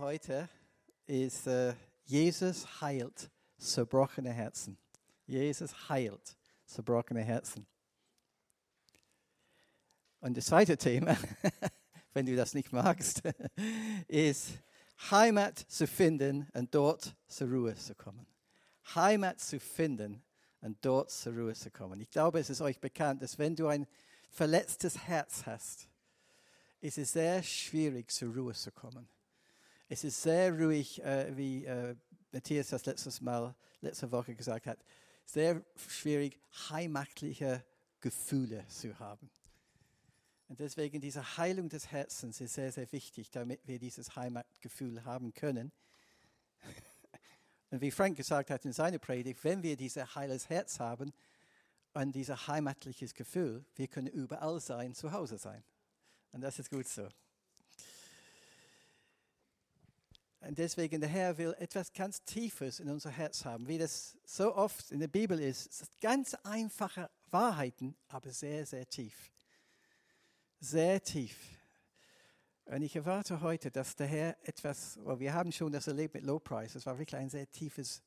heute 0.00 0.48
ist, 1.06 1.46
äh, 1.46 1.74
Jesus 2.04 2.80
heilt 2.80 3.30
zerbrochene 3.58 4.32
Herzen. 4.32 4.78
Jesus 5.26 5.88
heilt 5.90 6.36
zerbrochene 6.64 7.22
Herzen. 7.22 7.66
Und 10.20 10.36
das 10.36 10.46
zweite 10.46 10.76
Thema, 10.78 11.16
wenn 12.14 12.24
du 12.24 12.34
das 12.34 12.54
nicht 12.54 12.72
magst, 12.72 13.22
ist 14.08 14.48
Heimat 15.10 15.58
zu 15.58 15.86
finden 15.86 16.48
und 16.54 16.74
dort 16.74 17.14
zur 17.26 17.48
Ruhe 17.48 17.74
zu 17.74 17.94
kommen. 17.94 18.26
Heimat 18.94 19.38
zu 19.40 19.60
finden 19.60 20.22
und 20.62 20.78
dort 20.82 21.10
zur 21.10 21.34
Ruhe 21.34 21.54
zu 21.54 21.70
kommen. 21.70 22.00
Ich 22.00 22.10
glaube, 22.10 22.40
es 22.40 22.48
ist 22.48 22.62
euch 22.62 22.80
bekannt, 22.80 23.22
dass 23.22 23.38
wenn 23.38 23.54
du 23.54 23.66
ein 23.66 23.86
verletztes 24.30 24.96
Herz 25.06 25.44
hast, 25.44 25.88
ist 26.80 26.96
es 26.96 27.12
sehr 27.12 27.42
schwierig, 27.42 28.10
zur 28.10 28.34
Ruhe 28.34 28.54
zu 28.54 28.72
kommen. 28.72 29.06
Es 29.92 30.04
ist 30.04 30.22
sehr 30.22 30.56
ruhig, 30.56 31.02
äh, 31.02 31.36
wie 31.36 31.64
äh, 31.64 31.96
Matthias 32.30 32.68
das 32.68 32.86
letztes 32.86 33.20
Mal, 33.20 33.56
letzte 33.80 34.12
Woche 34.12 34.36
gesagt 34.36 34.68
hat, 34.68 34.78
sehr 35.24 35.64
schwierig, 35.74 36.38
heimatliche 36.70 37.64
Gefühle 38.00 38.64
zu 38.68 38.96
haben. 39.00 39.28
Und 40.46 40.60
deswegen 40.60 41.00
diese 41.00 41.36
Heilung 41.36 41.68
des 41.68 41.90
Herzens 41.90 42.40
ist 42.40 42.54
sehr, 42.54 42.70
sehr 42.70 42.92
wichtig, 42.92 43.32
damit 43.32 43.66
wir 43.66 43.80
dieses 43.80 44.14
Heimatgefühl 44.14 45.04
haben 45.04 45.34
können. 45.34 45.72
Und 47.70 47.80
wie 47.80 47.90
Frank 47.90 48.16
gesagt 48.16 48.50
hat 48.50 48.64
in 48.64 48.72
seiner 48.72 49.00
Predigt, 49.00 49.42
wenn 49.42 49.64
wir 49.64 49.76
dieses 49.76 50.14
heiles 50.14 50.48
Herz 50.48 50.78
haben 50.78 51.12
und 51.94 52.12
dieses 52.12 52.46
heimatliches 52.46 53.12
Gefühl, 53.12 53.64
wir 53.74 53.88
können 53.88 54.06
überall 54.06 54.60
sein, 54.60 54.94
zu 54.94 55.10
Hause 55.10 55.36
sein. 55.36 55.64
Und 56.30 56.42
das 56.42 56.60
ist 56.60 56.70
gut 56.70 56.86
so. 56.86 57.08
Und 60.40 60.58
deswegen, 60.58 61.00
der 61.00 61.10
Herr 61.10 61.36
will 61.36 61.54
etwas 61.58 61.92
ganz 61.92 62.24
Tiefes 62.24 62.80
in 62.80 62.88
unser 62.88 63.10
Herz 63.10 63.44
haben, 63.44 63.68
wie 63.68 63.78
das 63.78 64.16
so 64.24 64.54
oft 64.54 64.90
in 64.90 65.00
der 65.00 65.08
Bibel 65.08 65.38
ist. 65.38 65.84
Ganz 66.00 66.34
einfache 66.44 67.10
Wahrheiten, 67.30 67.94
aber 68.08 68.30
sehr, 68.30 68.64
sehr 68.64 68.88
tief 68.88 69.30
sehr 70.60 71.02
tief. 71.02 71.36
Und 72.66 72.82
ich 72.82 72.94
erwarte 72.94 73.40
heute, 73.40 73.70
dass 73.70 73.96
der 73.96 74.06
Herr 74.06 74.36
etwas, 74.46 74.98
well, 75.02 75.18
wir 75.18 75.34
haben 75.34 75.50
schon 75.50 75.72
das 75.72 75.88
erlebt 75.88 76.14
mit 76.14 76.22
Low 76.22 76.38
Price, 76.38 76.76
es 76.76 76.86
war 76.86 76.98
wirklich 76.98 77.16
ein 77.18 77.30
sehr 77.30 77.50
tiefes 77.50 78.02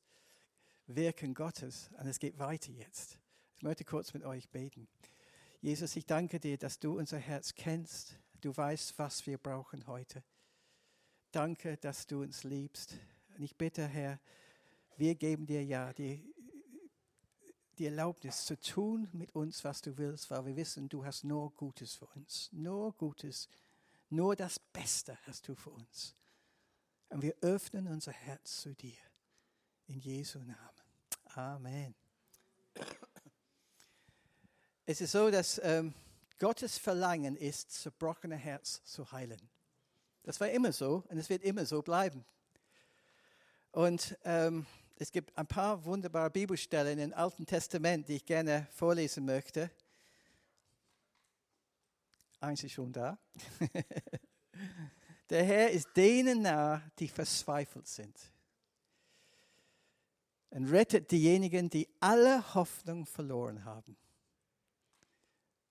Wirken 0.86 1.34
Gottes 1.34 1.90
und 1.98 2.06
es 2.06 2.18
geht 2.18 2.38
weiter 2.38 2.70
jetzt. 2.72 3.18
Ich 3.56 3.62
möchte 3.62 3.84
kurz 3.84 4.14
mit 4.14 4.22
euch 4.22 4.48
beten. 4.50 4.88
Jesus, 5.60 5.96
ich 5.96 6.06
danke 6.06 6.38
dir, 6.38 6.56
dass 6.56 6.78
du 6.78 6.98
unser 6.98 7.18
Herz 7.18 7.54
kennst. 7.54 8.18
Du 8.40 8.56
weißt, 8.56 8.98
was 8.98 9.26
wir 9.26 9.38
brauchen 9.38 9.86
heute. 9.86 10.22
Danke, 11.34 11.76
dass 11.76 12.06
du 12.06 12.22
uns 12.22 12.44
liebst. 12.44 12.94
Und 13.36 13.42
ich 13.42 13.56
bitte, 13.56 13.86
Herr, 13.86 14.20
wir 14.96 15.16
geben 15.16 15.46
dir 15.46 15.64
ja 15.64 15.92
die 15.92 16.34
die 17.78 17.86
Erlaubnis 17.86 18.44
zu 18.44 18.58
tun 18.58 19.08
mit 19.12 19.34
uns, 19.34 19.64
was 19.64 19.82
du 19.82 19.96
willst, 19.98 20.30
weil 20.30 20.46
wir 20.46 20.56
wissen, 20.56 20.88
du 20.88 21.04
hast 21.04 21.24
nur 21.24 21.50
Gutes 21.54 21.94
für 21.94 22.06
uns. 22.06 22.48
Nur 22.52 22.92
Gutes, 22.92 23.48
nur 24.10 24.36
das 24.36 24.58
Beste 24.58 25.18
hast 25.26 25.48
du 25.48 25.56
für 25.56 25.70
uns. 25.70 26.14
Und 27.08 27.22
wir 27.22 27.34
öffnen 27.40 27.88
unser 27.88 28.12
Herz 28.12 28.60
zu 28.60 28.74
dir. 28.74 28.96
In 29.86 29.98
Jesu 29.98 30.38
Namen. 30.38 30.54
Amen. 31.34 31.94
Es 34.86 35.00
ist 35.00 35.12
so, 35.12 35.30
dass 35.30 35.60
ähm, 35.62 35.94
Gottes 36.38 36.78
Verlangen 36.78 37.36
ist, 37.36 37.72
zerbrochene 37.72 38.36
Herz 38.36 38.82
zu 38.84 39.10
heilen. 39.12 39.50
Das 40.24 40.40
war 40.40 40.48
immer 40.48 40.72
so 40.72 41.04
und 41.08 41.18
es 41.18 41.28
wird 41.28 41.42
immer 41.42 41.64
so 41.66 41.82
bleiben. 41.82 42.24
Und 43.70 44.16
ähm, 44.24 44.66
es 44.96 45.12
gibt 45.12 45.36
ein 45.36 45.46
paar 45.46 45.84
wunderbare 45.84 46.30
Bibelstellen 46.30 46.98
im 46.98 47.12
Alten 47.12 47.44
Testament, 47.44 48.08
die 48.08 48.16
ich 48.16 48.24
gerne 48.24 48.66
vorlesen 48.72 49.24
möchte. 49.26 49.70
Eins 52.40 52.64
ist 52.64 52.72
schon 52.72 52.92
da. 52.92 53.18
Der 55.30 55.44
Herr 55.44 55.70
ist 55.70 55.88
denen 55.96 56.42
nah, 56.42 56.82
die 56.98 57.08
verzweifelt 57.08 57.86
sind. 57.86 58.18
Und 60.50 60.70
rettet 60.70 61.10
diejenigen, 61.10 61.68
die 61.68 61.88
alle 62.00 62.54
Hoffnung 62.54 63.04
verloren 63.06 63.64
haben. 63.64 63.96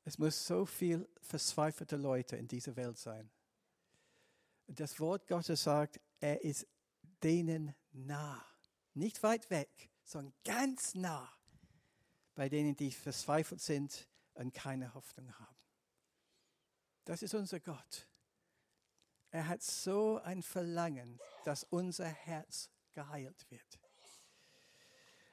Es 0.03 0.18
muss 0.18 0.46
so 0.46 0.66
viel 0.66 1.08
verzweifelte 1.22 1.96
Leute 1.96 2.35
in 2.35 2.47
dieser 2.47 2.75
Welt 2.75 2.97
sein. 2.97 3.30
Das 4.75 5.00
Wort 5.00 5.28
Gottes 5.28 5.63
sagt, 5.63 6.00
er 6.19 6.44
ist 6.44 6.67
denen 7.23 7.75
nah. 7.91 8.45
Nicht 8.94 9.22
weit 9.23 9.50
weg, 9.50 9.89
sondern 10.03 10.34
ganz 10.44 10.95
nah 10.95 11.31
bei 12.35 12.50
denen, 12.50 12.75
die 12.75 12.91
verzweifelt 12.91 13.61
sind 13.61 14.07
und 14.34 14.53
keine 14.53 14.94
Hoffnung 14.94 15.31
haben. 15.39 15.56
Das 17.06 17.22
ist 17.22 17.34
unser 17.34 17.59
Gott. 17.59 18.07
Er 19.31 19.47
hat 19.47 19.61
so 19.61 20.19
ein 20.23 20.41
Verlangen, 20.44 21.19
dass 21.44 21.63
unser 21.63 22.07
Herz 22.07 22.69
geheilt 22.91 23.50
wird. 23.50 23.79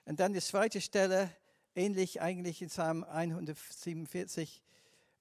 Und 0.05 0.21
dann 0.21 0.33
die 0.33 0.41
zweite 0.41 0.81
Stelle, 0.81 1.31
ähnlich 1.75 2.21
eigentlich 2.21 2.63
in 2.63 2.69
Psalm 2.69 3.05
147. 3.05 4.63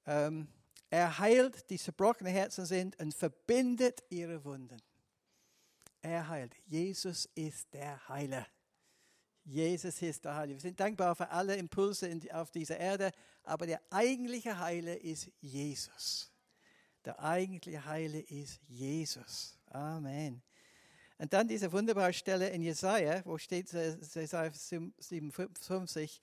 Ähm, 0.05 0.47
er 0.89 1.19
heilt, 1.19 1.69
die 1.69 1.77
zerbrochene 1.77 2.29
Herzen 2.29 2.65
sind 2.65 2.99
und 2.99 3.13
verbindet 3.13 4.03
ihre 4.09 4.43
Wunden. 4.43 4.81
Er 6.01 6.27
heilt. 6.27 6.55
Jesus 6.65 7.29
ist 7.35 7.73
der 7.73 8.07
Heiler. 8.07 8.47
Jesus 9.43 10.01
ist 10.01 10.23
der 10.25 10.35
Heiler. 10.35 10.53
Wir 10.53 10.59
sind 10.59 10.79
dankbar 10.79 11.15
für 11.15 11.29
alle 11.29 11.55
Impulse 11.55 12.19
auf 12.31 12.51
dieser 12.51 12.77
Erde, 12.77 13.11
aber 13.43 13.65
der 13.65 13.81
eigentliche 13.89 14.57
Heiler 14.57 14.99
ist 15.01 15.31
Jesus. 15.39 16.31
Der 17.05 17.19
eigentliche 17.19 17.83
Heiler 17.85 18.21
ist 18.29 18.59
Jesus. 18.67 19.57
Amen. 19.67 20.41
Und 21.17 21.33
dann 21.33 21.47
diese 21.47 21.71
wunderbare 21.71 22.13
Stelle 22.13 22.49
in 22.49 22.61
Jesaja, 22.61 23.21
wo 23.25 23.37
steht 23.37 23.71
Jesaja 23.71 24.51
57, 24.51 26.21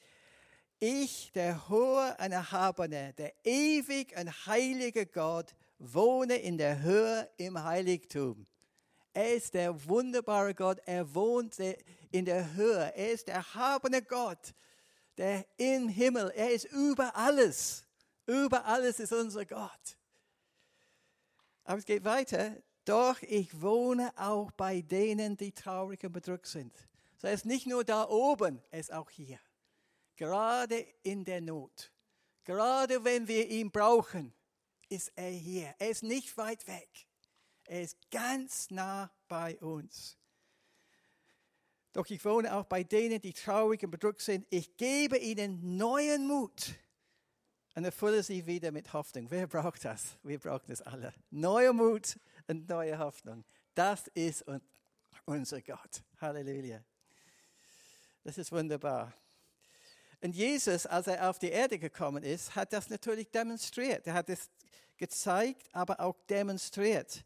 ich, 0.79 1.33
der 1.33 1.69
hohe 1.69 2.17
und 2.19 2.33
erhabene, 2.33 3.13
der 3.15 3.33
ewig 3.45 4.17
und 4.19 4.47
heilige 4.47 5.07
Gott, 5.07 5.55
wohne 5.79 6.37
in 6.37 6.59
der 6.59 6.83
Höhe 6.83 7.29
im 7.37 7.63
Heiligtum. 7.63 8.47
Er 9.13 9.35
ist 9.35 9.55
der 9.55 9.89
wunderbare 9.89 10.55
Gott. 10.55 10.79
Er 10.85 11.15
wohnt 11.15 11.59
in 12.11 12.25
der 12.27 12.53
Höhe. 12.55 12.93
Er 12.95 13.13
ist 13.13 13.29
der 13.29 13.37
erhabene 13.37 14.03
Gott, 14.03 14.55
der 15.17 15.47
im 15.57 15.89
Himmel. 15.89 16.31
Er 16.37 16.51
ist 16.51 16.67
über 16.67 17.17
alles. 17.17 17.87
Über 18.27 18.67
alles 18.67 19.01
ist 19.01 19.13
unser 19.13 19.47
Gott. 19.47 19.97
Aber 21.65 21.79
es 21.79 21.87
geht 21.87 22.05
weiter. 22.05 22.57
Doch 22.85 23.21
ich 23.23 23.61
wohne 23.61 24.13
auch 24.17 24.51
bei 24.53 24.83
denen, 24.83 25.37
die 25.37 25.53
traurig 25.53 26.05
und 26.05 26.13
bedrückt 26.13 26.47
sind. 26.47 26.73
So 27.17 27.27
er 27.27 27.33
ist 27.33 27.47
nicht 27.47 27.67
nur 27.67 27.85
da 27.85 28.09
oben, 28.09 28.63
er 28.71 28.81
ist 28.81 28.93
auch 28.93 29.09
hier. 29.09 29.41
Gerade 30.17 30.87
in 31.03 31.25
der 31.25 31.41
Not. 31.41 31.93
Gerade 32.45 33.05
wenn 33.05 33.29
wir 33.29 33.49
ihn 33.49 33.71
brauchen, 33.71 34.33
ist 34.89 35.13
er 35.17 35.31
hier. 35.31 35.75
Er 35.79 35.91
ist 35.91 36.03
nicht 36.03 36.37
weit 36.37 36.67
weg. 36.67 36.89
Er 37.65 37.83
ist 37.83 37.99
ganz 38.11 38.71
nah 38.71 39.11
bei 39.29 39.59
uns. 39.59 40.17
Doch 41.93 42.09
ich 42.09 42.25
wohne 42.25 42.55
auch 42.55 42.65
bei 42.65 42.85
denen, 42.85 43.21
die 43.21 43.33
traurig 43.33 43.83
und 43.83 43.91
bedrückt 43.91 44.21
sind. 44.21 44.47
Ich 44.51 44.77
gebe 44.77 45.19
ihnen 45.19 45.77
neuen 45.77 46.27
Mut 46.27 46.75
und 47.75 47.85
erfülle 47.85 48.23
sie 48.23 48.47
wieder 48.47 48.71
mit 48.71 48.93
Hoffnung. 48.93 49.31
Wer 49.31 49.47
braucht 49.47 49.85
das? 49.85 50.17
Wir 50.23 50.39
brauchen 50.39 50.67
das 50.69 50.83
alle. 50.83 51.13
Neuer 51.31 51.73
Mut 51.73 52.19
und 52.47 52.69
neue 52.69 52.99
Hoffnung. 52.99 53.45
Das 53.75 54.07
ist 54.09 54.45
unser 55.25 55.63
Gott. 55.63 56.03
Halleluja. 56.21 56.85
Das 58.23 58.39
ist 58.39 58.53
wunderbar. 58.53 59.13
Und 60.21 60.35
Jesus, 60.35 60.87
als 60.87 61.07
er 61.07 61.29
auf 61.29 61.39
die 61.39 61.51
Erde 61.51 61.79
gekommen 61.79 62.23
ist, 62.23 62.57
hat 62.57 62.73
das 62.73 62.89
natürlich 62.89 63.31
demonstriert. 63.31 64.07
Er 64.07 64.15
hat 64.15 64.29
es 64.29 64.51
gezeigt, 64.97 65.69
aber 65.73 66.01
auch 66.01 66.17
demonstriert. 66.29 67.25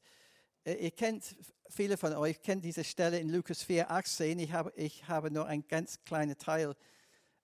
Äh, 0.64 0.74
ihr 0.74 0.90
kennt, 0.90 1.36
viele 1.68 1.96
von 1.96 2.14
euch 2.14 2.42
kennen 2.42 2.60
diese 2.60 2.84
Stelle 2.84 3.18
in 3.18 3.28
Lukas 3.28 3.62
4, 3.62 3.90
18. 3.90 4.38
Ich 4.38 4.52
habe, 4.52 4.72
ich 4.76 5.06
habe 5.08 5.30
nur 5.30 5.46
einen 5.46 5.66
ganz 5.68 6.02
kleinen 6.04 6.36
Teil 6.36 6.74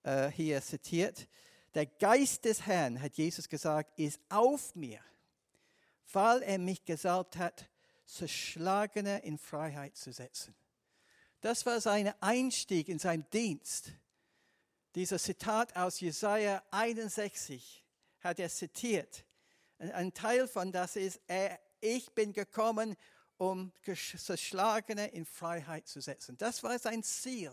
äh, 0.02 0.30
hier 0.30 0.60
zitiert. 0.62 1.28
Der 1.74 1.86
Geist 1.86 2.44
des 2.44 2.66
Herrn, 2.66 3.00
hat 3.00 3.16
Jesus 3.16 3.48
gesagt, 3.48 3.98
ist 3.98 4.20
auf 4.30 4.74
mir, 4.74 5.00
weil 6.12 6.42
er 6.42 6.58
mich 6.58 6.84
gesalbt 6.84 7.36
hat, 7.36 7.68
Zerschlagene 8.06 9.18
in 9.24 9.36
Freiheit 9.36 9.96
zu 9.96 10.12
setzen. 10.12 10.54
Das 11.40 11.66
war 11.66 11.80
sein 11.80 12.12
Einstieg 12.20 12.88
in 12.88 12.98
seinen 12.98 13.28
Dienst. 13.30 13.92
Dieser 14.96 15.18
Zitat 15.18 15.76
aus 15.76 16.00
Jesaja 16.00 16.62
61 16.70 17.84
hat 18.20 18.38
er 18.38 18.48
zitiert. 18.48 19.26
Ein 19.78 20.14
Teil 20.14 20.48
von 20.48 20.72
das 20.72 20.96
ist, 20.96 21.20
er 21.26 21.60
ich 21.82 22.14
bin 22.14 22.32
gekommen, 22.32 22.96
um 23.36 23.74
Zerschlagene 23.84 25.08
in 25.08 25.26
Freiheit 25.26 25.86
zu 25.86 26.00
setzen. 26.00 26.38
Das 26.38 26.62
war 26.62 26.78
sein 26.78 27.02
Ziel. 27.02 27.52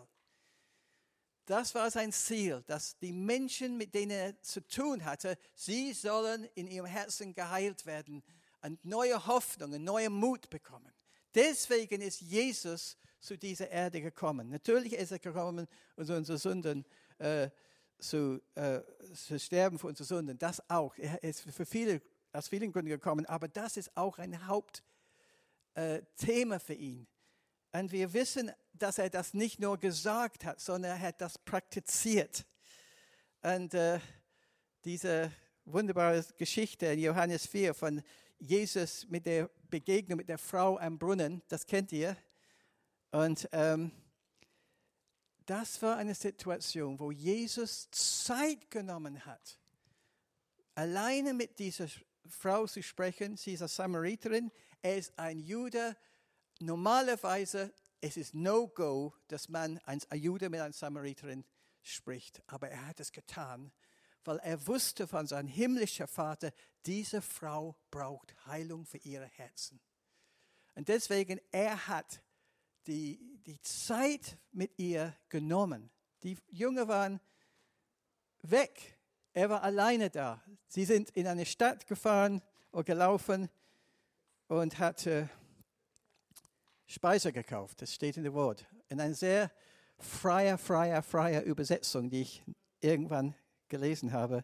Das 1.45 1.75
war 1.75 1.91
sein 1.91 2.13
Ziel, 2.13 2.63
dass 2.65 2.97
die 2.99 3.11
Menschen, 3.11 3.75
mit 3.77 3.93
denen 3.93 4.11
er 4.11 4.41
zu 4.41 4.65
tun 4.65 5.03
hatte, 5.03 5.37
sie 5.53 5.91
sollen 5.91 6.45
in 6.55 6.67
ihrem 6.67 6.85
Herzen 6.85 7.33
geheilt 7.33 7.85
werden 7.85 8.23
und 8.61 8.85
neue 8.85 9.27
Hoffnung, 9.27 9.73
und 9.73 9.83
neue 9.83 10.09
Mut 10.09 10.49
bekommen. 10.49 10.93
Deswegen 11.35 11.99
ist 11.99 12.21
Jesus 12.21 12.95
zu 13.19 13.37
dieser 13.37 13.69
Erde 13.69 14.01
gekommen. 14.01 14.49
Natürlich 14.49 14.93
ist 14.93 15.11
er 15.11 15.19
gekommen, 15.19 15.67
um 15.95 16.09
unsere 16.09 16.37
Sünden 16.37 16.85
äh, 17.19 17.50
zu, 18.00 18.42
äh, 18.56 18.81
zu 19.13 19.39
sterben 19.39 19.80
für 19.80 19.88
unsere 19.88 20.06
Sünden. 20.06 20.38
Das 20.38 20.69
auch. 20.69 20.95
Er 20.98 21.24
ist 21.24 21.42
für 21.42 21.65
viele, 21.65 22.01
aus 22.31 22.48
vielen 22.48 22.71
Gründen 22.71 22.89
gekommen, 22.89 23.25
aber 23.25 23.48
das 23.48 23.77
ist 23.77 23.95
auch 23.95 24.19
ein 24.19 24.48
Hauptthema 24.48 24.86
äh, 26.56 26.60
für 26.60 26.74
ihn. 26.74 27.07
Und 27.71 27.92
wir 27.92 28.13
wissen, 28.13 28.51
dass 28.74 28.98
er 28.98 29.10
das 29.10 29.33
nicht 29.33 29.60
nur 29.60 29.80
gesagt 29.80 30.45
hat, 30.45 30.60
sondern 30.60 30.92
er 30.92 31.00
hat 31.00 31.21
das 31.21 31.38
praktiziert. 31.39 32.45
Und 33.42 33.74
äh, 33.74 34.00
diese 34.86 35.31
wunderbare 35.65 36.24
Geschichte 36.38 36.86
in 36.88 37.00
Johannes 37.00 37.48
4 37.48 37.74
von 37.74 38.04
Jesus 38.38 39.07
mit 39.07 39.25
der 39.25 39.50
Begegnung 39.69 40.18
mit 40.18 40.30
der 40.30 40.38
Frau 40.38 40.77
am 40.77 41.00
Brunnen, 41.00 41.42
das 41.48 41.65
kennt 41.65 41.92
ihr. 41.92 42.15
Und 43.12 43.48
ähm, 43.51 43.92
das 45.45 45.81
war 45.81 45.97
eine 45.97 46.15
Situation, 46.15 46.99
wo 46.99 47.11
Jesus 47.11 47.89
Zeit 47.91 48.69
genommen 48.71 49.25
hat, 49.25 49.57
alleine 50.75 51.33
mit 51.33 51.59
dieser 51.59 51.87
Frau 52.27 52.65
zu 52.67 52.81
sprechen. 52.81 53.37
Sie 53.37 53.53
ist 53.53 53.61
eine 53.61 53.69
Samariterin, 53.69 54.51
er 54.81 54.97
ist 54.97 55.17
ein 55.17 55.39
Jude, 55.39 55.95
Normalerweise 56.59 57.73
es 57.99 58.15
ist 58.15 58.33
No-Go, 58.33 59.13
dass 59.27 59.49
man 59.49 59.79
ein 59.79 60.01
Jude 60.13 60.49
mit 60.49 60.59
einer 60.59 60.73
Samariterin 60.73 61.43
spricht. 61.81 62.41
Aber 62.47 62.69
er 62.69 62.87
hat 62.87 62.99
es 62.99 63.11
getan, 63.11 63.71
weil 64.23 64.37
er 64.39 64.65
wusste 64.67 65.07
von 65.07 65.27
seinem 65.27 65.47
himmlischen 65.47 66.07
Vater, 66.07 66.51
diese 66.85 67.21
Frau 67.21 67.75
braucht 67.91 68.33
Heilung 68.45 68.85
für 68.85 68.97
ihre 68.99 69.25
Herzen. 69.25 69.81
Und 70.75 70.87
deswegen, 70.87 71.39
er 71.51 71.87
hat 71.87 72.21
die, 72.88 73.39
die 73.45 73.59
Zeit 73.62 74.38
mit 74.51 74.77
ihr 74.77 75.15
genommen. 75.30 75.89
Die 76.24 76.38
Jünger 76.50 76.88
waren 76.88 77.19
weg. 78.41 78.97
Er 79.33 79.50
war 79.50 79.63
alleine 79.63 80.09
da. 80.09 80.41
Sie 80.68 80.85
sind 80.85 81.09
in 81.12 81.27
eine 81.27 81.45
Stadt 81.45 81.88
gefahren 81.88 82.41
oder 82.71 82.83
gelaufen 82.83 83.50
und 84.47 84.80
hatte 84.80 85.30
Speise 86.85 87.33
gekauft. 87.33 87.81
Das 87.81 87.94
steht 87.94 88.18
in 88.18 88.24
dem 88.24 88.33
Wort. 88.33 88.65
In 88.89 89.00
einer 89.00 89.15
sehr 89.15 89.51
freier, 89.97 90.57
freier, 90.57 91.01
freier 91.01 91.44
Übersetzung, 91.44 92.09
die 92.09 92.21
ich 92.21 92.44
irgendwann 92.81 93.36
gelesen 93.69 94.12
habe. 94.12 94.44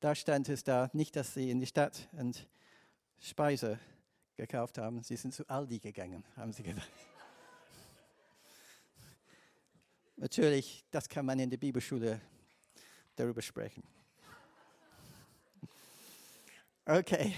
Da 0.00 0.14
stand 0.14 0.48
es 0.48 0.64
da 0.64 0.90
nicht, 0.92 1.16
dass 1.16 1.34
sie 1.34 1.50
in 1.50 1.60
die 1.60 1.66
Stadt 1.66 2.08
und 2.12 2.48
Speise 3.18 3.78
gekauft 4.36 4.78
haben. 4.78 5.02
Sie 5.02 5.16
sind 5.16 5.34
zu 5.34 5.48
Aldi 5.48 5.78
gegangen, 5.78 6.24
haben 6.36 6.52
sie 6.52 6.62
gesagt. 6.62 6.88
Natürlich, 10.16 10.84
das 10.90 11.08
kann 11.08 11.26
man 11.26 11.38
in 11.38 11.50
der 11.50 11.56
Bibelschule 11.56 12.20
darüber 13.16 13.42
sprechen. 13.42 13.82
Okay. 16.86 17.34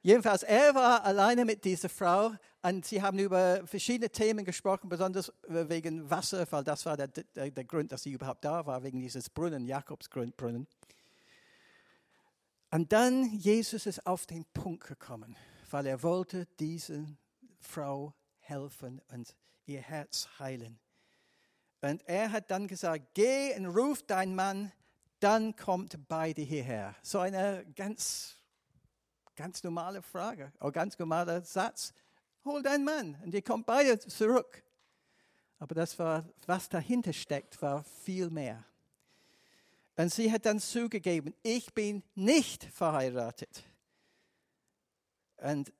Jedenfalls, 0.00 0.42
er 0.42 0.74
war 0.74 1.04
alleine 1.04 1.44
mit 1.44 1.64
dieser 1.64 1.88
Frau 1.88 2.32
und 2.62 2.84
sie 2.84 3.00
haben 3.00 3.18
über 3.18 3.64
verschiedene 3.66 4.10
Themen 4.10 4.44
gesprochen, 4.44 4.88
besonders 4.88 5.32
wegen 5.46 6.08
Wasser, 6.10 6.44
weil 6.50 6.64
das 6.64 6.84
war 6.86 6.96
der, 6.96 7.08
der, 7.08 7.50
der 7.50 7.64
Grund, 7.64 7.92
dass 7.92 8.02
sie 8.02 8.12
überhaupt 8.12 8.44
da 8.44 8.66
war, 8.66 8.82
wegen 8.82 9.00
dieses 9.00 9.30
Brunnen, 9.30 9.64
Jakobsbrunnen. 9.64 10.66
Und 12.70 12.92
dann, 12.92 13.32
Jesus 13.38 13.86
ist 13.86 14.06
auf 14.06 14.26
den 14.26 14.44
Punkt 14.46 14.88
gekommen, 14.88 15.36
weil 15.70 15.86
er 15.86 16.02
wollte 16.02 16.46
dieser 16.58 17.04
Frau 17.60 18.14
helfen 18.40 19.00
und 19.12 19.36
ihr 19.66 19.82
Herz 19.82 20.28
heilen. 20.38 20.80
Und 21.82 22.02
er 22.08 22.32
hat 22.32 22.50
dann 22.50 22.66
gesagt, 22.66 23.14
geh 23.14 23.54
und 23.56 23.66
ruf 23.66 24.02
deinen 24.02 24.34
Mann, 24.34 24.72
dann 25.20 25.54
kommt 25.54 26.08
beide 26.08 26.40
hierher. 26.42 26.94
So 27.02 27.18
eine 27.18 27.66
ganz 27.76 28.42
Ganz 29.34 29.62
normale 29.62 30.02
Frage, 30.02 30.52
oder 30.60 30.72
ganz 30.72 30.98
normaler 30.98 31.40
Satz. 31.40 31.94
Hol 32.44 32.62
deinen 32.62 32.84
Mann 32.84 33.18
und 33.24 33.32
ihr 33.32 33.42
kommt 33.42 33.64
beide 33.64 33.98
zurück. 33.98 34.62
Aber 35.58 35.74
das 35.74 35.98
war, 35.98 36.28
was 36.46 36.68
dahinter 36.68 37.12
steckt, 37.12 37.60
war 37.62 37.82
viel 38.04 38.28
mehr. 38.28 38.62
Und 39.96 40.12
sie 40.12 40.30
hat 40.30 40.44
dann 40.44 40.58
zugegeben, 40.58 41.34
ich 41.42 41.72
bin 41.72 42.02
nicht 42.14 42.64
verheiratet. 42.64 43.64
Und 45.38 45.72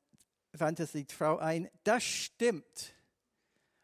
wandte 0.53 0.87
sich 0.87 1.07
die 1.07 1.15
Frau 1.15 1.39
ein, 1.39 1.69
das 1.85 2.03
stimmt. 2.05 2.95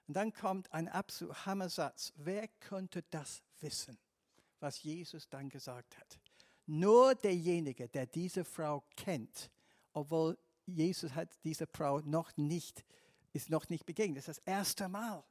Und 0.08 0.14
dann 0.14 0.32
kommt 0.32 0.72
ein 0.72 0.88
absolut 0.88 1.46
Hammersatz. 1.46 2.14
Wer 2.16 2.48
könnte 2.48 3.02
das 3.10 3.42
wissen, 3.60 3.98
was 4.58 4.82
Jesus 4.82 5.28
dann 5.28 5.50
gesagt 5.50 5.98
hat? 5.98 6.18
Nur 6.64 7.14
derjenige, 7.14 7.88
der 7.88 8.06
diese 8.06 8.44
Frau 8.44 8.82
kennt, 8.96 9.50
obwohl 9.92 10.38
Jesus 10.64 11.14
hat 11.14 11.28
dieser 11.44 11.66
Frau 11.66 12.00
noch 12.00 12.34
nicht, 12.38 12.84
ist 13.34 13.50
noch 13.50 13.68
nicht 13.68 13.84
begegnet. 13.84 14.18
Das 14.18 14.28
ist 14.28 14.46
das 14.46 14.54
erste 14.54 14.88
Mal. 14.88 15.22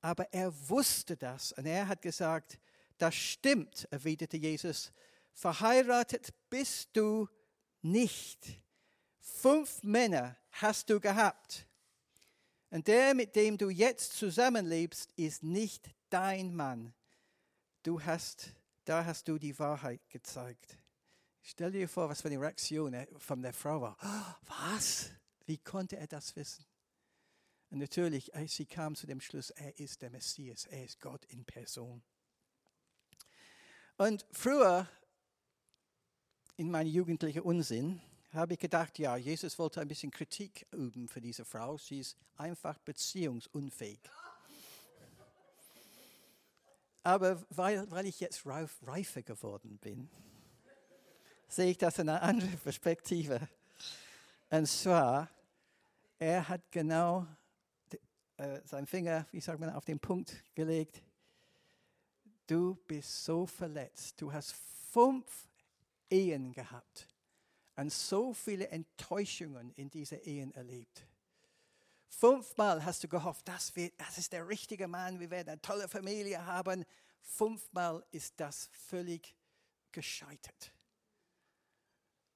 Aber 0.00 0.32
er 0.32 0.52
wusste 0.68 1.16
das 1.16 1.52
und 1.52 1.66
er 1.66 1.88
hat 1.88 2.02
gesagt, 2.02 2.60
das 2.98 3.16
stimmt, 3.16 3.88
erwiderte 3.90 4.36
Jesus, 4.36 4.92
verheiratet 5.32 6.32
bist 6.50 6.90
du 6.92 7.28
nicht. 7.80 8.60
Fünf 9.18 9.82
Männer 9.82 10.36
hast 10.52 10.88
du 10.88 11.00
gehabt. 11.00 11.66
Und 12.72 12.88
der, 12.88 13.12
mit 13.12 13.36
dem 13.36 13.58
du 13.58 13.68
jetzt 13.68 14.14
zusammenlebst, 14.14 15.12
ist 15.16 15.42
nicht 15.42 15.90
dein 16.08 16.54
Mann. 16.54 16.94
Du 17.82 18.02
hast, 18.02 18.54
da 18.86 19.04
hast 19.04 19.28
du 19.28 19.36
die 19.36 19.58
Wahrheit 19.58 20.00
gezeigt. 20.08 20.78
Stell 21.42 21.70
dir 21.70 21.86
vor, 21.86 22.08
was 22.08 22.22
für 22.22 22.28
eine 22.28 22.40
Reaktion 22.40 22.96
von 23.18 23.42
der 23.42 23.52
Frau 23.52 23.82
war. 23.82 23.98
Was? 24.46 25.10
Wie 25.44 25.58
konnte 25.58 25.98
er 25.98 26.06
das 26.06 26.34
wissen? 26.34 26.64
Und 27.68 27.80
natürlich, 27.80 28.32
sie 28.46 28.64
kam 28.64 28.94
zu 28.94 29.06
dem 29.06 29.20
Schluss, 29.20 29.50
er 29.50 29.78
ist 29.78 30.00
der 30.00 30.08
Messias, 30.08 30.64
er 30.64 30.86
ist 30.86 30.98
Gott 30.98 31.26
in 31.26 31.44
Person. 31.44 32.02
Und 33.98 34.24
früher, 34.32 34.88
in 36.56 36.70
meinem 36.70 36.88
jugendlichen 36.88 37.42
Unsinn, 37.42 38.00
habe 38.32 38.54
ich 38.54 38.58
gedacht, 38.58 38.98
ja, 38.98 39.16
Jesus 39.16 39.58
wollte 39.58 39.80
ein 39.80 39.88
bisschen 39.88 40.10
Kritik 40.10 40.66
üben 40.72 41.06
für 41.08 41.20
diese 41.20 41.44
Frau. 41.44 41.76
Sie 41.76 42.00
ist 42.00 42.16
einfach 42.36 42.78
beziehungsunfähig. 42.78 44.00
Aber 47.02 47.42
weil, 47.50 47.90
weil 47.90 48.06
ich 48.06 48.20
jetzt 48.20 48.46
reif, 48.46 48.78
reifer 48.86 49.22
geworden 49.22 49.78
bin, 49.78 50.08
sehe 51.48 51.72
ich 51.72 51.78
das 51.78 51.98
in 51.98 52.08
einer 52.08 52.22
anderen 52.22 52.58
Perspektive. 52.58 53.40
Und 54.50 54.66
zwar, 54.66 55.28
er 56.18 56.48
hat 56.48 56.70
genau 56.70 57.26
äh, 58.36 58.60
seinen 58.64 58.86
Finger, 58.86 59.26
wie 59.32 59.40
sagt 59.40 59.60
man, 59.60 59.70
auf 59.70 59.84
den 59.84 59.98
Punkt 59.98 60.42
gelegt. 60.54 61.02
Du 62.46 62.76
bist 62.86 63.24
so 63.24 63.46
verletzt. 63.46 64.20
Du 64.20 64.32
hast 64.32 64.54
fünf 64.90 65.48
Ehen 66.08 66.52
gehabt 66.52 67.11
und 67.82 67.92
so 67.92 68.32
viele 68.32 68.68
Enttäuschungen 68.68 69.72
in 69.72 69.90
diese 69.90 70.14
Ehen 70.14 70.52
erlebt. 70.52 71.04
Fünfmal 72.08 72.84
hast 72.84 73.02
du 73.02 73.08
gehofft, 73.08 73.48
das, 73.48 73.74
wird, 73.74 73.92
das 73.98 74.18
ist 74.18 74.32
der 74.32 74.46
richtige 74.46 74.86
Mann, 74.86 75.18
wir 75.18 75.30
werden 75.30 75.48
eine 75.48 75.60
tolle 75.60 75.88
Familie 75.88 76.46
haben. 76.46 76.84
Fünfmal 77.22 78.04
ist 78.12 78.34
das 78.38 78.70
völlig 78.72 79.34
gescheitert. 79.90 80.72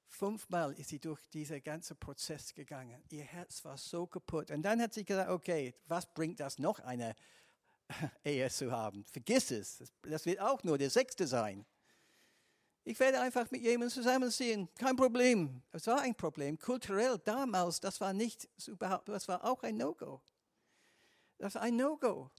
Fünfmal 0.09 0.73
ist 0.73 0.89
sie 0.89 0.99
durch 0.99 1.25
diesen 1.29 1.63
ganzen 1.63 1.95
Prozess 1.95 2.53
gegangen. 2.53 3.01
Ihr 3.09 3.23
Herz 3.23 3.63
war 3.63 3.77
so 3.77 4.05
kaputt. 4.05 4.51
Und 4.51 4.63
dann 4.63 4.81
hat 4.81 4.93
sie 4.93 5.05
gesagt, 5.05 5.29
okay, 5.29 5.73
was 5.85 6.13
bringt 6.13 6.41
das 6.41 6.59
noch, 6.59 6.79
eine 6.79 7.15
Ehe 8.25 8.49
zu 8.49 8.69
haben? 8.69 9.05
Vergiss 9.05 9.51
es. 9.51 9.81
Das 10.01 10.25
wird 10.25 10.41
auch 10.41 10.63
nur 10.65 10.77
der 10.77 10.89
sechste 10.89 11.25
sein. 11.25 11.65
Ich 12.87 12.97
werde 13.01 13.19
einfach 13.19 13.51
mit 13.51 13.63
jemandem 13.63 13.89
zusammenziehen. 13.89 14.69
Kein 14.75 14.95
Problem. 14.95 15.61
Es 15.73 15.87
war 15.87 15.99
ein 15.99 16.15
Problem. 16.15 16.57
Kulturell 16.57 17.17
damals, 17.17 17.81
das 17.81 17.99
war 17.99 18.13
nicht 18.13 18.47
überhaupt, 18.65 19.09
das 19.09 19.27
war 19.27 19.43
auch 19.43 19.61
ein 19.63 19.75
No-Go. 19.75 20.21
Das 21.37 21.55
war 21.55 21.63
ein 21.63 21.75
No-Go. 21.75 22.31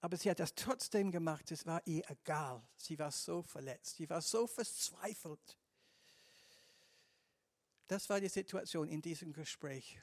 Aber 0.00 0.16
sie 0.16 0.28
hat 0.28 0.40
das 0.40 0.52
trotzdem 0.52 1.12
gemacht. 1.12 1.48
Es 1.52 1.64
war 1.64 1.80
ihr 1.86 2.02
egal. 2.10 2.60
Sie 2.76 2.98
war 2.98 3.12
so 3.12 3.40
verletzt. 3.44 3.94
Sie 3.94 4.10
war 4.10 4.20
so 4.20 4.48
verzweifelt. 4.48 5.56
Das 7.86 8.08
war 8.08 8.20
die 8.20 8.28
Situation 8.28 8.88
in 8.88 9.00
diesem 9.00 9.32
Gespräch. 9.32 10.00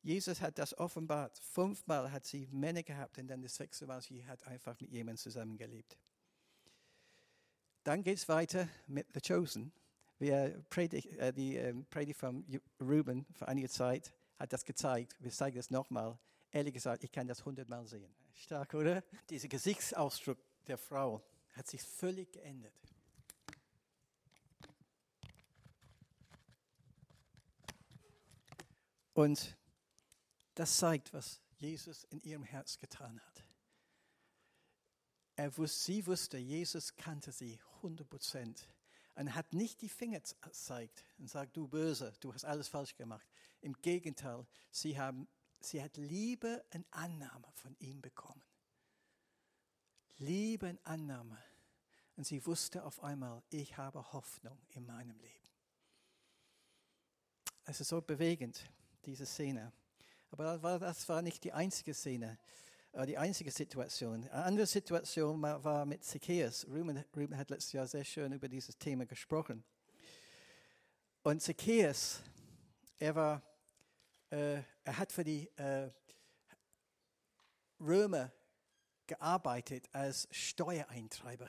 Jesus 0.00 0.40
hat 0.40 0.58
das 0.58 0.72
offenbart. 0.78 1.38
Fünfmal 1.40 2.10
hat 2.10 2.24
sie 2.24 2.46
Männer 2.46 2.82
gehabt 2.82 3.18
und 3.18 3.28
dann 3.28 3.42
das 3.42 3.54
sechste 3.56 3.86
Mal, 3.86 4.00
sie 4.00 4.24
hat 4.24 4.46
einfach 4.46 4.80
mit 4.80 4.90
jemandem 4.90 5.18
zusammengelebt. 5.18 5.98
Dann 7.84 8.02
geht 8.02 8.18
es 8.18 8.28
weiter 8.28 8.68
mit 8.86 9.06
The 9.14 9.20
Chosen. 9.20 9.72
Wir 10.18 10.62
predigt, 10.68 11.16
äh, 11.16 11.32
die 11.32 11.56
ähm, 11.56 11.86
Predigt 11.86 12.20
von 12.20 12.44
Ruben 12.78 13.24
vor 13.32 13.48
einiger 13.48 13.70
Zeit 13.70 14.12
hat 14.38 14.52
das 14.52 14.66
gezeigt. 14.66 15.16
Wir 15.18 15.30
zeigen 15.30 15.58
es 15.58 15.70
nochmal. 15.70 16.18
Ehrlich 16.50 16.74
gesagt, 16.74 17.04
ich 17.04 17.12
kann 17.12 17.26
das 17.26 17.44
hundertmal 17.44 17.86
sehen. 17.86 18.12
Stark, 18.34 18.74
oder? 18.74 19.02
Dieser 19.30 19.48
Gesichtsausdruck 19.48 20.38
der 20.66 20.76
Frau 20.76 21.22
hat 21.52 21.68
sich 21.68 21.82
völlig 21.82 22.32
geändert. 22.32 22.74
Und 29.14 29.56
das 30.54 30.76
zeigt, 30.76 31.12
was 31.14 31.40
Jesus 31.56 32.04
in 32.04 32.20
ihrem 32.22 32.42
Herz 32.42 32.78
getan 32.78 33.20
hat. 33.20 33.39
Er 35.40 35.56
wusste, 35.56 35.84
sie 35.84 36.06
wusste, 36.06 36.36
Jesus 36.36 36.94
kannte 36.96 37.32
sie 37.32 37.58
100 37.76 38.06
Prozent 38.06 38.68
und 39.14 39.34
hat 39.34 39.54
nicht 39.54 39.80
die 39.80 39.88
Finger 39.88 40.20
gezeigt 40.20 41.02
und 41.16 41.30
sagt, 41.30 41.56
du 41.56 41.66
Böse, 41.66 42.12
du 42.20 42.34
hast 42.34 42.44
alles 42.44 42.68
falsch 42.68 42.94
gemacht. 42.94 43.26
Im 43.62 43.72
Gegenteil, 43.80 44.46
sie, 44.70 44.98
haben, 44.98 45.26
sie 45.58 45.82
hat 45.82 45.96
Liebe 45.96 46.62
und 46.74 46.84
Annahme 46.90 47.48
von 47.54 47.74
ihm 47.78 48.02
bekommen. 48.02 48.42
Liebe 50.18 50.68
und 50.68 50.86
Annahme. 50.86 51.38
Und 52.16 52.26
sie 52.26 52.44
wusste 52.44 52.84
auf 52.84 53.02
einmal, 53.02 53.42
ich 53.48 53.78
habe 53.78 54.12
Hoffnung 54.12 54.60
in 54.74 54.84
meinem 54.84 55.18
Leben. 55.20 55.48
Es 57.64 57.80
ist 57.80 57.88
so 57.88 58.02
bewegend, 58.02 58.62
diese 59.06 59.24
Szene. 59.24 59.72
Aber 60.32 60.58
das 60.78 61.08
war 61.08 61.22
nicht 61.22 61.44
die 61.44 61.54
einzige 61.54 61.94
Szene, 61.94 62.38
die 63.06 63.16
einzige 63.16 63.50
Situation. 63.50 64.24
Eine 64.30 64.44
andere 64.44 64.66
Situation 64.66 65.40
war 65.40 65.86
mit 65.86 66.04
Zacchaeus. 66.04 66.66
Ruben, 66.66 67.04
Ruben 67.16 67.36
hat 67.36 67.50
letztes 67.50 67.72
Jahr 67.72 67.86
sehr 67.86 68.04
schön 68.04 68.32
über 68.32 68.48
dieses 68.48 68.76
Thema 68.76 69.06
gesprochen. 69.06 69.64
Und 71.22 71.40
Zacchaeus, 71.40 72.20
er 72.98 73.14
war, 73.14 73.42
äh, 74.30 74.62
er 74.84 74.98
hat 74.98 75.12
für 75.12 75.24
die 75.24 75.48
äh, 75.56 75.90
Römer 77.78 78.32
gearbeitet 79.06 79.88
als 79.92 80.28
Steuereintreiber. 80.30 81.48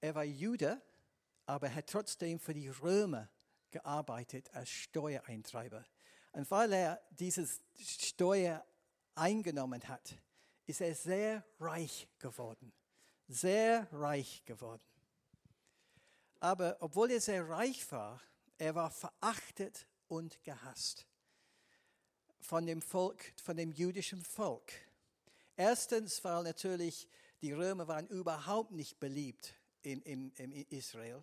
Er 0.00 0.14
war 0.14 0.24
Jude, 0.24 0.80
aber 1.46 1.68
er 1.68 1.74
hat 1.76 1.86
trotzdem 1.86 2.38
für 2.38 2.54
die 2.54 2.68
Römer 2.68 3.28
gearbeitet 3.70 4.50
als 4.52 4.70
Steuereintreiber. 4.70 5.84
Und 6.32 6.50
weil 6.50 6.72
er 6.72 7.02
dieses 7.10 7.60
Steuer 7.78 8.64
eingenommen 9.14 9.86
hat, 9.88 10.14
ist 10.66 10.80
er 10.80 10.94
sehr 10.94 11.44
reich 11.60 12.08
geworden. 12.18 12.72
Sehr 13.28 13.86
reich 13.92 14.44
geworden. 14.44 14.82
Aber 16.40 16.76
obwohl 16.80 17.10
er 17.10 17.20
sehr 17.20 17.48
reich 17.48 17.90
war, 17.92 18.20
er 18.58 18.74
war 18.74 18.90
verachtet 18.90 19.86
und 20.08 20.42
gehasst 20.42 21.06
von 22.40 22.66
dem 22.66 22.82
Volk, 22.82 23.32
von 23.42 23.56
dem 23.56 23.72
jüdischen 23.72 24.22
Volk. 24.22 24.72
Erstens, 25.56 26.22
weil 26.24 26.42
natürlich 26.42 27.08
die 27.40 27.52
Römer 27.52 27.88
waren 27.88 28.06
überhaupt 28.08 28.72
nicht 28.72 28.98
beliebt 28.98 29.54
in, 29.82 30.02
in, 30.02 30.32
in 30.32 30.52
Israel 30.68 31.22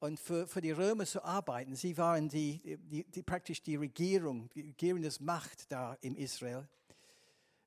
und 0.00 0.20
für, 0.20 0.46
für 0.46 0.60
die 0.60 0.72
Römer 0.72 1.06
zu 1.06 1.24
arbeiten. 1.24 1.74
Sie 1.74 1.96
waren 1.96 2.28
die, 2.28 2.78
die, 2.78 3.04
die, 3.04 3.22
praktisch 3.22 3.62
die 3.62 3.76
Regierung, 3.76 4.48
die 4.50 4.62
regierende 4.62 5.10
Macht 5.20 5.70
da 5.70 5.96
im 6.00 6.16
Israel. 6.16 6.68